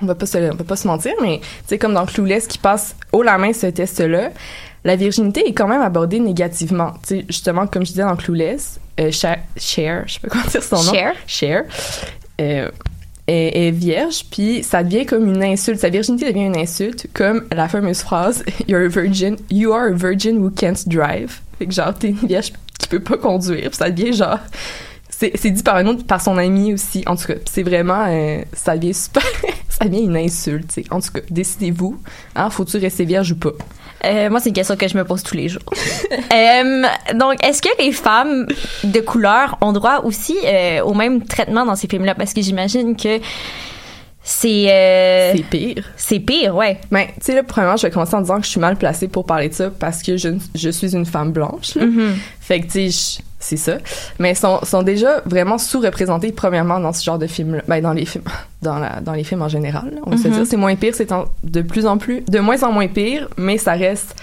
on 0.03 0.07
va 0.07 0.17
pas 0.17 0.27
se, 0.27 0.39
on 0.39 0.57
va 0.57 0.65
pas 0.65 0.75
se 0.75 0.89
mentir, 0.89 1.13
mais 1.23 1.39
tu 1.39 1.47
sais, 1.69 1.79
comme 1.79 1.95
dans 1.95 2.07
Clueless 2.07 2.49
qui 2.49 2.59
passe 2.59 2.97
haut 3.13 3.23
la 3.23 3.39
main 3.39 3.53
ce 3.53 3.69
test-là, 3.69 4.31
la 4.83 4.97
virginité 4.97 5.47
est 5.47 5.53
quand 5.55 5.69
même 5.69 5.81
abordée 5.83 6.19
négativement. 6.19 6.95
Tu 7.07 7.21
sais, 7.21 7.25
justement, 7.29 7.69
comme 7.69 7.87
je 7.87 7.93
disais 7.93 8.03
dans 8.03 8.17
Clueless, 8.17 8.81
euh, 8.99 9.13
Cher, 9.13 9.39
Cher, 9.57 10.03
je 10.09 10.15
sais 10.15 10.21
pas 10.23 10.29
comment 10.29 10.45
dire 10.47 10.63
son 10.65 10.83
nom. 10.83 10.93
Cher? 10.93 11.15
Cher. 11.29 11.65
euh, 12.41 12.69
est, 13.27 13.67
est 13.67 13.71
vierge, 13.71 14.25
puis 14.31 14.63
ça 14.63 14.83
devient 14.85 15.07
comme 15.07 15.27
une 15.33 15.43
insulte. 15.43 15.81
Sa 15.81 15.89
virginité 15.89 16.33
devient 16.33 16.47
une 16.47 16.57
insulte, 16.57 17.09
comme 17.13 17.45
la 17.53 17.69
fameuse 17.69 18.01
phrase 18.01 18.45
You're 18.69 18.85
a 18.85 18.89
virgin, 18.89 19.37
you 19.51 19.73
are 19.73 19.87
a 19.89 19.93
virgin 19.93 20.39
who 20.39 20.51
can't 20.51 20.87
drive. 20.87 21.41
Fait 21.59 21.67
que 21.67 21.73
genre, 21.73 21.95
t'es 21.95 22.09
une 22.11 22.27
vierge 22.27 22.53
qui 22.79 22.89
peut 22.89 23.01
pas 23.01 23.17
conduire, 23.17 23.71
puis 23.71 23.77
ça 23.77 23.91
devient 23.91 24.13
genre. 24.13 24.39
C'est 25.09 25.33
c'est 25.35 25.51
dit 25.51 25.63
par 25.63 25.77
un 25.77 25.87
autre, 25.87 26.05
par 26.05 26.21
son 26.21 26.37
ami 26.37 26.75
aussi. 26.75 27.03
En 27.07 27.17
tout 27.17 27.27
cas, 27.27 27.35
c'est 27.51 27.63
vraiment. 27.63 28.05
euh, 28.09 28.43
ça 28.53 28.77
devient 28.77 28.93
super. 28.93 29.23
ça 29.71 29.87
devient 29.87 30.03
une 30.05 30.17
insulte, 30.17 30.69
tu 30.69 30.83
sais. 30.83 30.85
En 30.91 31.01
tout 31.01 31.11
cas, 31.13 31.21
décidez-vous. 31.31 31.99
Hein, 32.35 32.51
faut-tu 32.51 32.77
rester 32.77 33.05
vierge 33.07 33.33
ou 33.33 33.37
pas? 33.37 33.53
Euh, 34.05 34.31
moi, 34.31 34.41
c'est 34.41 34.51
une 34.51 34.55
question 34.55 34.77
que 34.77 34.89
je 34.89 34.97
me 34.97 35.05
pose 35.05 35.23
tous 35.23 35.37
les 35.37 35.49
jours. 35.49 35.63
Euh, 36.33 36.83
donc, 37.15 37.43
est-ce 37.45 37.63
que 37.63 37.69
les 37.79 37.93
femmes 37.93 38.47
de 38.85 39.01
couleur 39.01 39.57
ont 39.61 39.73
droit 39.73 40.01
aussi 40.05 40.37
euh, 40.45 40.83
au 40.83 40.93
même 40.93 41.25
traitement 41.25 41.65
dans 41.65 41.77
ces 41.77 41.89
films-là? 41.89 42.15
Parce 42.15 42.35
que 42.35 42.43
j'imagine 42.43 42.97
que 42.97 43.21
c'est... 44.23 45.33
C'est 45.37 45.45
pire. 45.49 45.85
C'est 45.97 46.21
pire, 46.21 46.55
ouais. 46.55 46.79
Ben, 46.91 47.07
tu 47.07 47.13
sais, 47.23 47.35
là, 47.35 47.43
premièrement, 47.43 47.77
je 47.77 47.87
vais 47.87 47.91
commencer 47.91 48.17
en 48.17 48.21
disant 48.21 48.39
que 48.39 48.45
je 48.45 48.51
suis 48.51 48.61
mal 48.61 48.77
placée 48.77 49.09
pour 49.09 49.25
parler 49.25 49.49
de 49.49 49.55
ça 49.55 49.71
parce 49.71 50.03
que 50.03 50.17
je, 50.17 50.31
je 50.55 50.69
suis 50.69 50.95
une 50.95 51.07
femme 51.07 51.33
blanche. 51.33 51.77
Mhm. 51.77 52.17
Fait 52.41 52.61
que, 52.61 52.67
tu 52.67 52.91
sais, 52.91 53.23
c'est 53.49 53.57
ça. 53.57 53.79
Mais 54.19 54.35
sont, 54.35 54.59
sont 54.65 54.83
déjà 54.83 55.23
vraiment 55.25 55.57
sous-représentés, 55.59 56.33
premièrement, 56.33 56.81
dans 56.81 56.93
ce 56.93 57.05
genre 57.05 57.19
de 57.19 57.27
films-là. 57.29 57.63
Ben, 57.69 57.81
dans 57.81 57.93
les 57.93 58.05
films, 58.05 58.25
dans, 58.63 58.79
la, 58.79 59.01
dans 59.01 59.13
les 59.13 59.23
films 59.25 59.43
en 59.43 59.49
général, 59.49 59.91
là, 59.95 60.01
on 60.05 60.11
va 60.11 60.17
se 60.17 60.27
Mhm. 60.27 60.35
dire. 60.35 60.47
C'est 60.47 60.57
moins 60.57 60.75
pire, 60.75 60.95
c'est 60.97 61.09
de 61.45 61.63
plus 61.63 61.87
en 61.87 61.97
plus, 61.99 62.23
de 62.23 62.41
moins 62.41 62.63
en 62.65 62.73
moins 62.73 62.89
pire, 62.89 63.29
mais 63.37 63.57
ça 63.59 63.73
reste, 63.75 64.17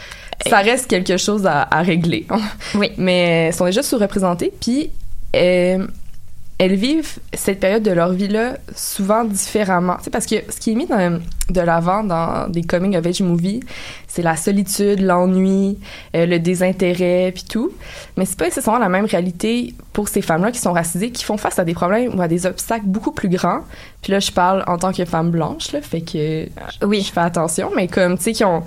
ça 0.50 0.58
reste 0.58 0.88
quelque 0.88 1.16
chose 1.18 1.46
à, 1.48 1.68
à 1.72 1.82
régler. 1.82 2.28
oui. 2.76 2.92
Mais 2.98 3.48
elles 3.48 3.54
sont 3.54 3.66
déjà 3.66 3.82
sous-représentés, 3.82 4.52
puis 4.60 4.90
euh, 5.36 5.88
elles 6.64 6.76
vivent 6.76 7.18
cette 7.34 7.60
période 7.60 7.84
de 7.84 7.92
leur 7.92 8.14
vie-là 8.14 8.58
souvent 8.76 9.26
différemment. 9.26 9.98
Parce 10.12 10.26
que 10.26 10.36
ce 10.50 10.58
qui 10.60 10.72
est 10.72 10.76
mis 10.76 10.86
dans- 10.86 11.20
de 11.50 11.60
l'avant 11.62 12.04
dans 12.06 12.48
des 12.50 12.64
coming 12.64 12.96
of 12.96 13.06
age 13.06 13.22
movies, 13.22 13.60
c'est 14.08 14.22
la 14.22 14.38
solitude, 14.38 15.02
l'ennui, 15.02 15.78
euh, 16.16 16.26
le 16.26 16.40
désintérêt, 16.40 17.32
puis 17.34 17.44
tout. 17.44 17.72
Mais 18.16 18.26
c'est 18.26 18.38
pas 18.38 18.46
nécessairement 18.46 18.80
la 18.80 18.88
même 18.88 19.06
réalité 19.06 19.74
pour 19.92 20.08
ces 20.08 20.22
femmes-là 20.22 20.52
qui 20.52 20.60
sont 20.60 20.72
racisées, 20.72 21.12
qui 21.12 21.26
font 21.26 21.38
face 21.38 21.60
à 21.60 21.66
des 21.66 21.74
problèmes 21.74 22.18
ou 22.18 22.22
à 22.22 22.28
des 22.30 22.46
obstacles 22.46 22.86
beaucoup 22.86 23.12
plus 23.12 23.30
grands. 23.30 23.62
Puis 24.02 24.14
là, 24.14 24.20
je 24.20 24.32
parle 24.32 24.64
en 24.68 24.78
tant 24.78 24.94
que 24.94 25.04
femme 25.06 25.32
blanche, 25.32 25.74
là, 25.74 25.82
fait 25.82 26.02
que 26.02 26.48
oui. 26.86 27.02
je 27.06 27.12
fais 27.12 27.22
attention, 27.22 27.72
mais 27.76 27.88
comme, 27.90 28.18
tu 28.18 28.24
sais, 28.24 28.32
qui 28.34 28.46
ont 28.46 28.64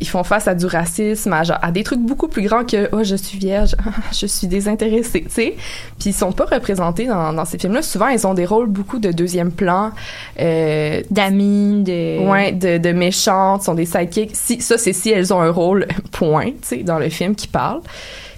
ils 0.00 0.08
font 0.08 0.24
face 0.24 0.48
à 0.48 0.54
du 0.54 0.66
racisme, 0.66 1.32
à, 1.32 1.44
genre- 1.44 1.58
à 1.62 1.70
des 1.70 1.82
trucs 1.84 2.00
beaucoup 2.00 2.28
plus 2.28 2.42
grands 2.42 2.64
que 2.64 2.88
oh 2.92 3.02
je 3.04 3.14
suis 3.16 3.38
vierge, 3.38 3.74
je 4.12 4.26
suis 4.26 4.46
désintéressée, 4.46 5.22
tu 5.22 5.30
sais. 5.30 5.56
Puis 5.98 6.10
ils 6.10 6.12
sont 6.12 6.32
pas 6.32 6.44
représentés 6.46 7.06
dans, 7.06 7.32
dans 7.32 7.44
ces 7.44 7.58
films-là. 7.58 7.82
Souvent 7.82 8.08
ils 8.08 8.26
ont 8.26 8.34
des 8.34 8.44
rôles 8.44 8.68
beaucoup 8.68 8.98
de 8.98 9.12
deuxième 9.12 9.52
plan, 9.52 9.92
euh, 10.40 11.00
d'amis, 11.10 11.82
de 11.84 12.28
ouais, 12.28 12.52
de, 12.52 12.78
de 12.78 12.92
méchantes, 12.92 13.62
sont 13.62 13.74
des 13.74 13.86
sidekicks. 13.86 14.30
Si 14.34 14.60
ça 14.60 14.76
c'est 14.78 14.92
si 14.92 15.10
elles 15.10 15.32
ont 15.32 15.40
un 15.40 15.50
rôle 15.50 15.86
point, 16.12 16.46
tu 16.50 16.56
sais, 16.62 16.76
dans 16.78 16.98
le 16.98 17.08
film 17.08 17.34
qui 17.34 17.46
parle. 17.48 17.80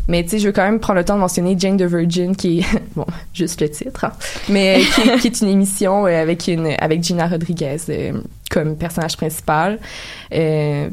Mais 0.09 0.23
tu 0.23 0.29
sais, 0.31 0.39
je 0.39 0.47
veux 0.47 0.53
quand 0.53 0.63
même 0.63 0.79
prendre 0.79 1.01
le 1.01 1.05
temps 1.05 1.17
de 1.17 1.21
mentionner 1.21 1.57
Jane 1.59 1.77
the 1.77 1.83
Virgin, 1.83 2.37
qui 2.37 2.61
est 2.61 2.65
bon, 2.95 3.07
juste 3.35 3.61
le 3.61 3.69
titre, 3.69 4.05
hein, 4.05 4.13
mais 4.49 4.81
qui, 4.95 5.03
qui 5.19 5.27
est 5.27 5.41
une 5.41 5.49
émission 5.49 6.07
euh, 6.07 6.23
avec 6.23 6.47
une 6.47 6.75
avec 6.79 7.03
Gina 7.03 7.27
Rodriguez 7.27 7.79
euh, 7.89 8.13
comme 8.49 8.77
personnage 8.77 9.17
principal. 9.17 9.81
Euh, 10.33 10.89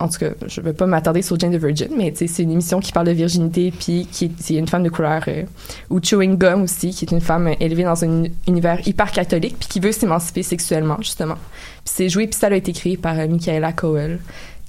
en 0.00 0.08
tout 0.08 0.18
cas, 0.20 0.30
je 0.46 0.60
vais 0.60 0.72
pas 0.72 0.86
m'attarder 0.86 1.22
sur 1.22 1.38
Jane 1.38 1.50
the 1.52 1.60
Virgin, 1.60 1.88
mais 1.96 2.12
c'est 2.14 2.42
une 2.42 2.52
émission 2.52 2.78
qui 2.78 2.92
parle 2.92 3.06
de 3.08 3.12
virginité, 3.12 3.72
puis 3.76 4.06
qui 4.10 4.26
est, 4.26 4.50
une 4.58 4.68
femme 4.68 4.84
de 4.84 4.90
couleur, 4.90 5.24
euh, 5.26 5.42
ou 5.90 6.00
Chewing 6.00 6.36
Gum 6.38 6.62
aussi, 6.62 6.90
qui 6.90 7.04
est 7.04 7.10
une 7.10 7.20
femme 7.20 7.48
euh, 7.48 7.54
élevée 7.58 7.82
dans 7.84 8.04
un 8.04 8.06
uni- 8.06 8.32
univers 8.46 8.86
hyper 8.86 9.10
catholique, 9.10 9.56
puis 9.58 9.68
qui 9.68 9.80
veut 9.80 9.90
s'émanciper 9.92 10.42
sexuellement, 10.44 10.96
justement. 11.00 11.34
Puis 11.34 11.94
c'est 11.96 12.08
joué, 12.08 12.26
puis 12.28 12.38
ça 12.38 12.46
a 12.46 12.54
été 12.54 12.72
créé 12.72 12.96
par 12.96 13.18
euh, 13.18 13.26
Michaela 13.26 13.72
Coel, 13.72 14.20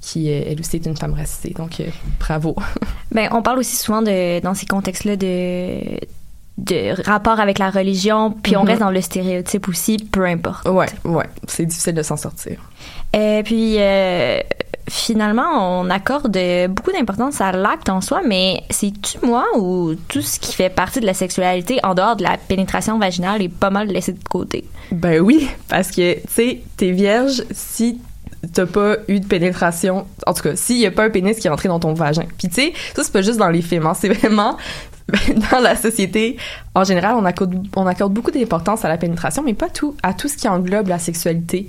qui, 0.02 0.32
euh, 0.32 0.42
elle 0.48 0.60
aussi, 0.60 0.78
est 0.78 0.86
une 0.88 0.98
femme 0.98 1.14
racisée, 1.14 1.54
donc 1.56 1.82
bravo. 2.20 2.56
Ben, 3.12 3.28
on 3.32 3.42
parle 3.42 3.60
aussi 3.60 3.76
souvent 3.76 4.02
de, 4.02 4.40
dans 4.42 4.54
ces 4.54 4.66
contextes-là 4.68 5.16
de, 5.16 5.80
de 6.60 7.02
rapport 7.04 7.40
avec 7.40 7.58
la 7.60 7.70
religion, 7.70 8.32
puis 8.32 8.56
on 8.56 8.62
Mhm. 8.62 8.68
reste 8.68 8.80
dans 8.82 8.92
le 8.92 9.02
stéréotype 9.02 9.68
aussi, 9.68 9.98
peu 9.98 10.26
importe. 10.26 10.68
Ouais, 10.68 10.86
ouais, 11.06 11.26
c'est 11.48 11.66
difficile 11.66 11.94
de 11.96 12.04
s'en 12.04 12.18
sortir. 12.18 12.60
Euh, 13.16 13.42
puis, 13.44 13.76
finalement, 14.90 15.80
on 15.82 15.90
accorde 15.90 16.38
beaucoup 16.70 16.92
d'importance 16.92 17.42
à 17.42 17.52
l'acte 17.52 17.90
en 17.90 18.02
soi, 18.02 18.22
mais 18.26 18.64
c'est-tu 18.70 19.20
moi 19.26 19.46
ou 19.58 19.96
tout 20.08 20.22
ce 20.22 20.40
qui 20.40 20.54
fait 20.54 20.70
partie 20.70 21.00
de 21.00 21.06
la 21.06 21.14
sexualité 21.14 21.80
en 21.84 21.96
dehors 21.96 22.16
de 22.16 22.24
la 22.24 22.38
pénétration 22.38 23.00
vaginale 23.00 23.42
est 23.42 23.50
pas 23.50 23.70
mal 23.70 23.88
laissé 23.88 24.14
de 24.14 24.24
côté? 24.24 24.66
Ben 24.92 25.22
oui, 25.22 25.50
parce 25.68 25.92
que, 25.92 26.16
tu 26.16 26.22
sais, 26.30 26.62
t'es 26.78 26.92
vierge 26.92 27.44
si 27.52 28.02
t'as 28.54 28.66
pas 28.66 28.98
eu 29.08 29.20
de 29.20 29.26
pénétration. 29.26 30.06
En 30.26 30.34
tout 30.34 30.44
cas, 30.44 30.56
s'il 30.56 30.78
y 30.78 30.86
a 30.86 30.92
pas 30.92 31.04
un 31.04 31.10
pénis 31.10 31.38
qui 31.38 31.48
est 31.48 31.50
rentré 31.50 31.68
dans 31.68 31.80
ton 31.80 31.94
vagin. 31.94 32.26
Puis 32.38 32.48
tu 32.48 32.56
sais, 32.56 32.74
ça 32.96 33.04
c'est 33.04 33.12
pas 33.12 33.22
juste 33.22 33.38
dans 33.38 33.50
les 33.50 33.62
films, 33.62 33.86
hein, 33.86 33.94
c'est 33.94 34.10
vraiment 34.10 34.58
dans 35.52 35.60
la 35.60 35.76
société 35.76 36.38
en 36.76 36.84
général, 36.84 37.16
on 37.18 37.26
accorde, 37.26 37.56
on 37.76 37.86
accorde 37.88 38.14
beaucoup 38.14 38.32
d'importance 38.32 38.86
à 38.86 38.90
la 38.90 38.98
pénétration, 38.98 39.44
mais 39.44 39.54
pas 39.54 39.70
tout 39.70 39.96
à 40.04 40.14
tout 40.14 40.28
ce 40.28 40.38
qui 40.38 40.48
englobe 40.48 40.88
la 40.88 41.00
sexualité. 41.00 41.68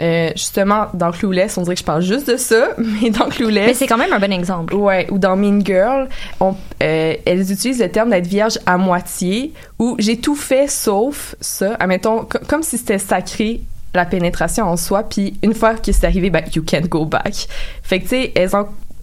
Euh, 0.00 0.30
justement, 0.36 0.86
dans 0.92 1.10
Clueless, 1.10 1.56
on 1.56 1.62
dirait 1.62 1.74
que 1.74 1.80
je 1.80 1.84
parle 1.84 2.02
juste 2.02 2.30
de 2.30 2.36
ça, 2.36 2.68
mais 2.78 3.10
dans 3.10 3.28
Clueless... 3.28 3.66
Mais 3.66 3.74
c'est 3.74 3.86
quand 3.86 3.96
même 3.96 4.12
un 4.12 4.18
bon 4.18 4.32
exemple. 4.32 4.74
Ouais, 4.74 5.06
ou 5.10 5.18
dans 5.18 5.36
Mean 5.36 5.64
Girl, 5.64 6.08
on, 6.40 6.54
euh, 6.82 7.14
elles 7.24 7.52
utilisent 7.52 7.80
le 7.80 7.90
terme 7.90 8.10
d'être 8.10 8.26
vierge 8.26 8.58
à 8.66 8.76
moitié, 8.76 9.52
ou 9.78 9.96
j'ai 9.98 10.18
tout 10.18 10.36
fait 10.36 10.68
sauf 10.68 11.34
ça, 11.40 11.74
admettons, 11.80 12.26
comme 12.46 12.62
si 12.62 12.78
c'était 12.78 12.98
sacré 12.98 13.62
la 13.94 14.04
pénétration 14.04 14.66
en 14.66 14.76
soi, 14.76 15.02
puis 15.02 15.38
une 15.42 15.54
fois 15.54 15.74
que 15.74 15.90
c'est 15.92 16.06
arrivé, 16.06 16.28
ben, 16.28 16.44
you 16.54 16.62
can't 16.62 16.86
go 16.86 17.06
back. 17.06 17.48
Fait 17.82 17.98
que, 17.98 18.04
tu 18.04 18.10
sais, 18.10 18.32
elles, 18.34 18.50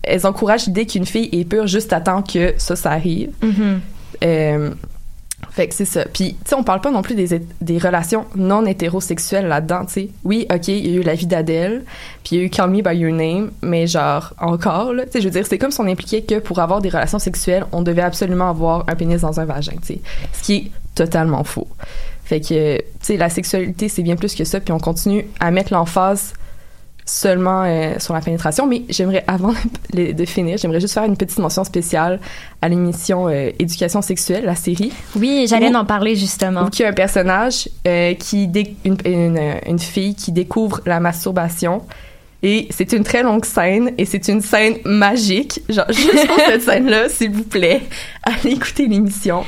elles 0.03 0.27
encouragent 0.27 0.67
l'idée 0.67 0.85
qu'une 0.85 1.07
fille 1.07 1.29
est 1.31 1.45
pure 1.45 1.65
juste 1.65 1.91
à 1.93 2.01
temps 2.01 2.21
que 2.21 2.53
ça, 2.57 2.75
ça 2.75 2.91
arrive. 2.91 3.31
Euh, 4.23 4.69
fait 5.51 5.67
que 5.67 5.75
c'est 5.75 5.85
ça. 5.85 6.05
Puis, 6.05 6.33
tu 6.33 6.49
sais, 6.49 6.55
on 6.55 6.63
parle 6.63 6.81
pas 6.81 6.91
non 6.91 7.01
plus 7.01 7.15
des, 7.15 7.41
des 7.61 7.77
relations 7.77 8.25
non 8.35 8.65
hétérosexuelles 8.65 9.47
là-dedans, 9.47 9.85
tu 9.85 9.93
sais. 9.93 10.09
Oui, 10.23 10.47
OK, 10.53 10.67
il 10.67 10.87
y 10.87 10.97
a 10.97 11.01
eu 11.01 11.03
la 11.03 11.15
vie 11.15 11.27
d'Adèle, 11.27 11.83
puis 12.23 12.35
il 12.35 12.39
y 12.39 12.41
a 12.41 12.45
eu 12.45 12.49
Call 12.49 12.69
Me 12.69 12.81
By 12.81 12.97
Your 12.97 13.13
Name, 13.13 13.51
mais 13.61 13.87
genre, 13.87 14.33
encore, 14.39 14.93
là, 14.93 15.05
tu 15.05 15.11
sais, 15.11 15.21
je 15.21 15.25
veux 15.25 15.31
dire, 15.31 15.45
c'est 15.45 15.57
comme 15.57 15.71
si 15.71 15.79
on 15.79 15.87
impliquait 15.87 16.21
que 16.21 16.39
pour 16.39 16.59
avoir 16.59 16.81
des 16.81 16.89
relations 16.89 17.19
sexuelles, 17.19 17.65
on 17.71 17.81
devait 17.81 18.01
absolument 18.01 18.49
avoir 18.49 18.85
un 18.87 18.95
pénis 18.95 19.21
dans 19.21 19.39
un 19.39 19.45
vagin, 19.45 19.73
tu 19.81 19.95
sais. 19.95 20.01
Ce 20.33 20.43
qui 20.43 20.55
est 20.55 20.71
totalement 20.95 21.43
faux. 21.43 21.67
Fait 22.25 22.39
que, 22.39 22.77
tu 22.77 22.83
sais, 23.01 23.17
la 23.17 23.29
sexualité, 23.29 23.89
c'est 23.89 24.03
bien 24.03 24.15
plus 24.15 24.35
que 24.35 24.43
ça, 24.43 24.59
puis 24.59 24.71
on 24.71 24.79
continue 24.79 25.27
à 25.39 25.51
mettre 25.51 25.73
l'emphase 25.73 26.33
seulement 27.05 27.63
euh, 27.63 27.99
sur 27.99 28.13
la 28.13 28.21
pénétration, 28.21 28.65
mais 28.65 28.83
j'aimerais, 28.89 29.23
avant 29.27 29.53
de, 29.93 30.25
finir, 30.25 30.57
j'aimerais 30.57 30.79
juste 30.79 30.93
faire 30.93 31.03
une 31.03 31.17
petite 31.17 31.39
mention 31.39 31.63
spéciale 31.63 32.19
à 32.61 32.69
l'émission 32.69 33.27
euh, 33.27 33.51
Éducation 33.59 34.01
sexuelle, 34.01 34.45
la 34.45 34.55
série. 34.55 34.91
Oui, 35.15 35.45
j'allais 35.47 35.73
en 35.75 35.85
parler 35.85 36.15
justement. 36.15 36.63
Où 36.63 36.69
il 36.71 36.79
y 36.79 36.85
a 36.85 36.89
un 36.89 36.93
personnage 36.93 37.69
euh, 37.87 38.13
qui, 38.13 38.49
une, 38.85 38.97
une, 39.05 39.39
une, 39.65 39.79
fille 39.79 40.15
qui 40.15 40.31
découvre 40.31 40.81
la 40.85 40.99
masturbation. 40.99 41.81
Et 42.41 42.67
c'est 42.71 42.91
une 42.91 43.03
très 43.03 43.23
longue 43.23 43.45
scène, 43.45 43.91
et 43.97 44.05
c'est 44.05 44.27
une 44.27 44.41
scène 44.41 44.75
magique. 44.83 45.61
Genre, 45.69 45.85
juste 45.89 46.27
pour 46.27 46.35
cette 46.47 46.61
scène-là, 46.61 47.07
s'il 47.07 47.31
vous 47.31 47.43
plaît, 47.43 47.81
allez 48.23 48.51
écouter 48.55 48.87
l'émission, 48.87 49.45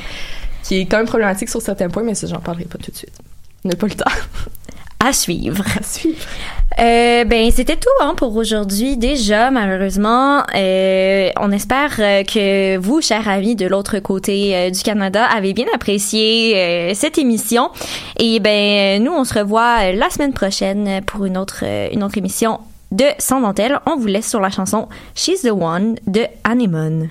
qui 0.62 0.80
est 0.80 0.86
quand 0.86 0.96
même 0.96 1.06
problématique 1.06 1.50
sur 1.50 1.60
certains 1.60 1.88
points, 1.88 2.02
mais 2.02 2.14
j'en 2.14 2.40
parlerai 2.40 2.64
pas 2.64 2.78
tout 2.78 2.90
de 2.90 2.96
suite. 2.96 3.18
On 3.64 3.68
n'a 3.68 3.76
pas 3.76 3.86
le 3.86 3.94
temps. 3.94 4.10
À 5.06 5.12
suivre. 5.12 5.62
À 5.78 5.84
suivre. 5.84 6.18
Euh, 6.80 7.24
ben 7.24 7.48
c'était 7.52 7.76
tout 7.76 7.88
hein, 8.00 8.14
pour 8.16 8.34
aujourd'hui 8.34 8.96
déjà 8.96 9.52
malheureusement. 9.52 10.42
Euh, 10.56 11.30
on 11.40 11.52
espère 11.52 11.94
euh, 12.00 12.24
que 12.24 12.76
vous, 12.76 13.00
chers 13.00 13.28
amis 13.28 13.54
de 13.54 13.66
l'autre 13.66 14.00
côté 14.00 14.56
euh, 14.56 14.70
du 14.70 14.82
Canada, 14.82 15.24
avez 15.24 15.54
bien 15.54 15.66
apprécié 15.72 16.92
cette 16.94 17.18
émission. 17.18 17.70
Et 18.18 18.40
ben 18.40 19.00
nous 19.00 19.12
on 19.12 19.22
se 19.22 19.38
revoit 19.38 19.92
la 19.92 20.10
semaine 20.10 20.32
prochaine 20.32 21.00
pour 21.06 21.24
une 21.24 21.38
autre 21.38 21.62
une 21.92 22.02
autre 22.02 22.18
émission 22.18 22.58
de 22.90 23.04
Sans 23.20 23.40
dentelle. 23.40 23.78
On 23.86 23.96
vous 23.96 24.08
laisse 24.08 24.28
sur 24.28 24.40
la 24.40 24.50
chanson 24.50 24.88
She's 25.14 25.42
the 25.42 25.52
One 25.52 25.94
de 26.08 26.22
Anemone. 26.42 27.10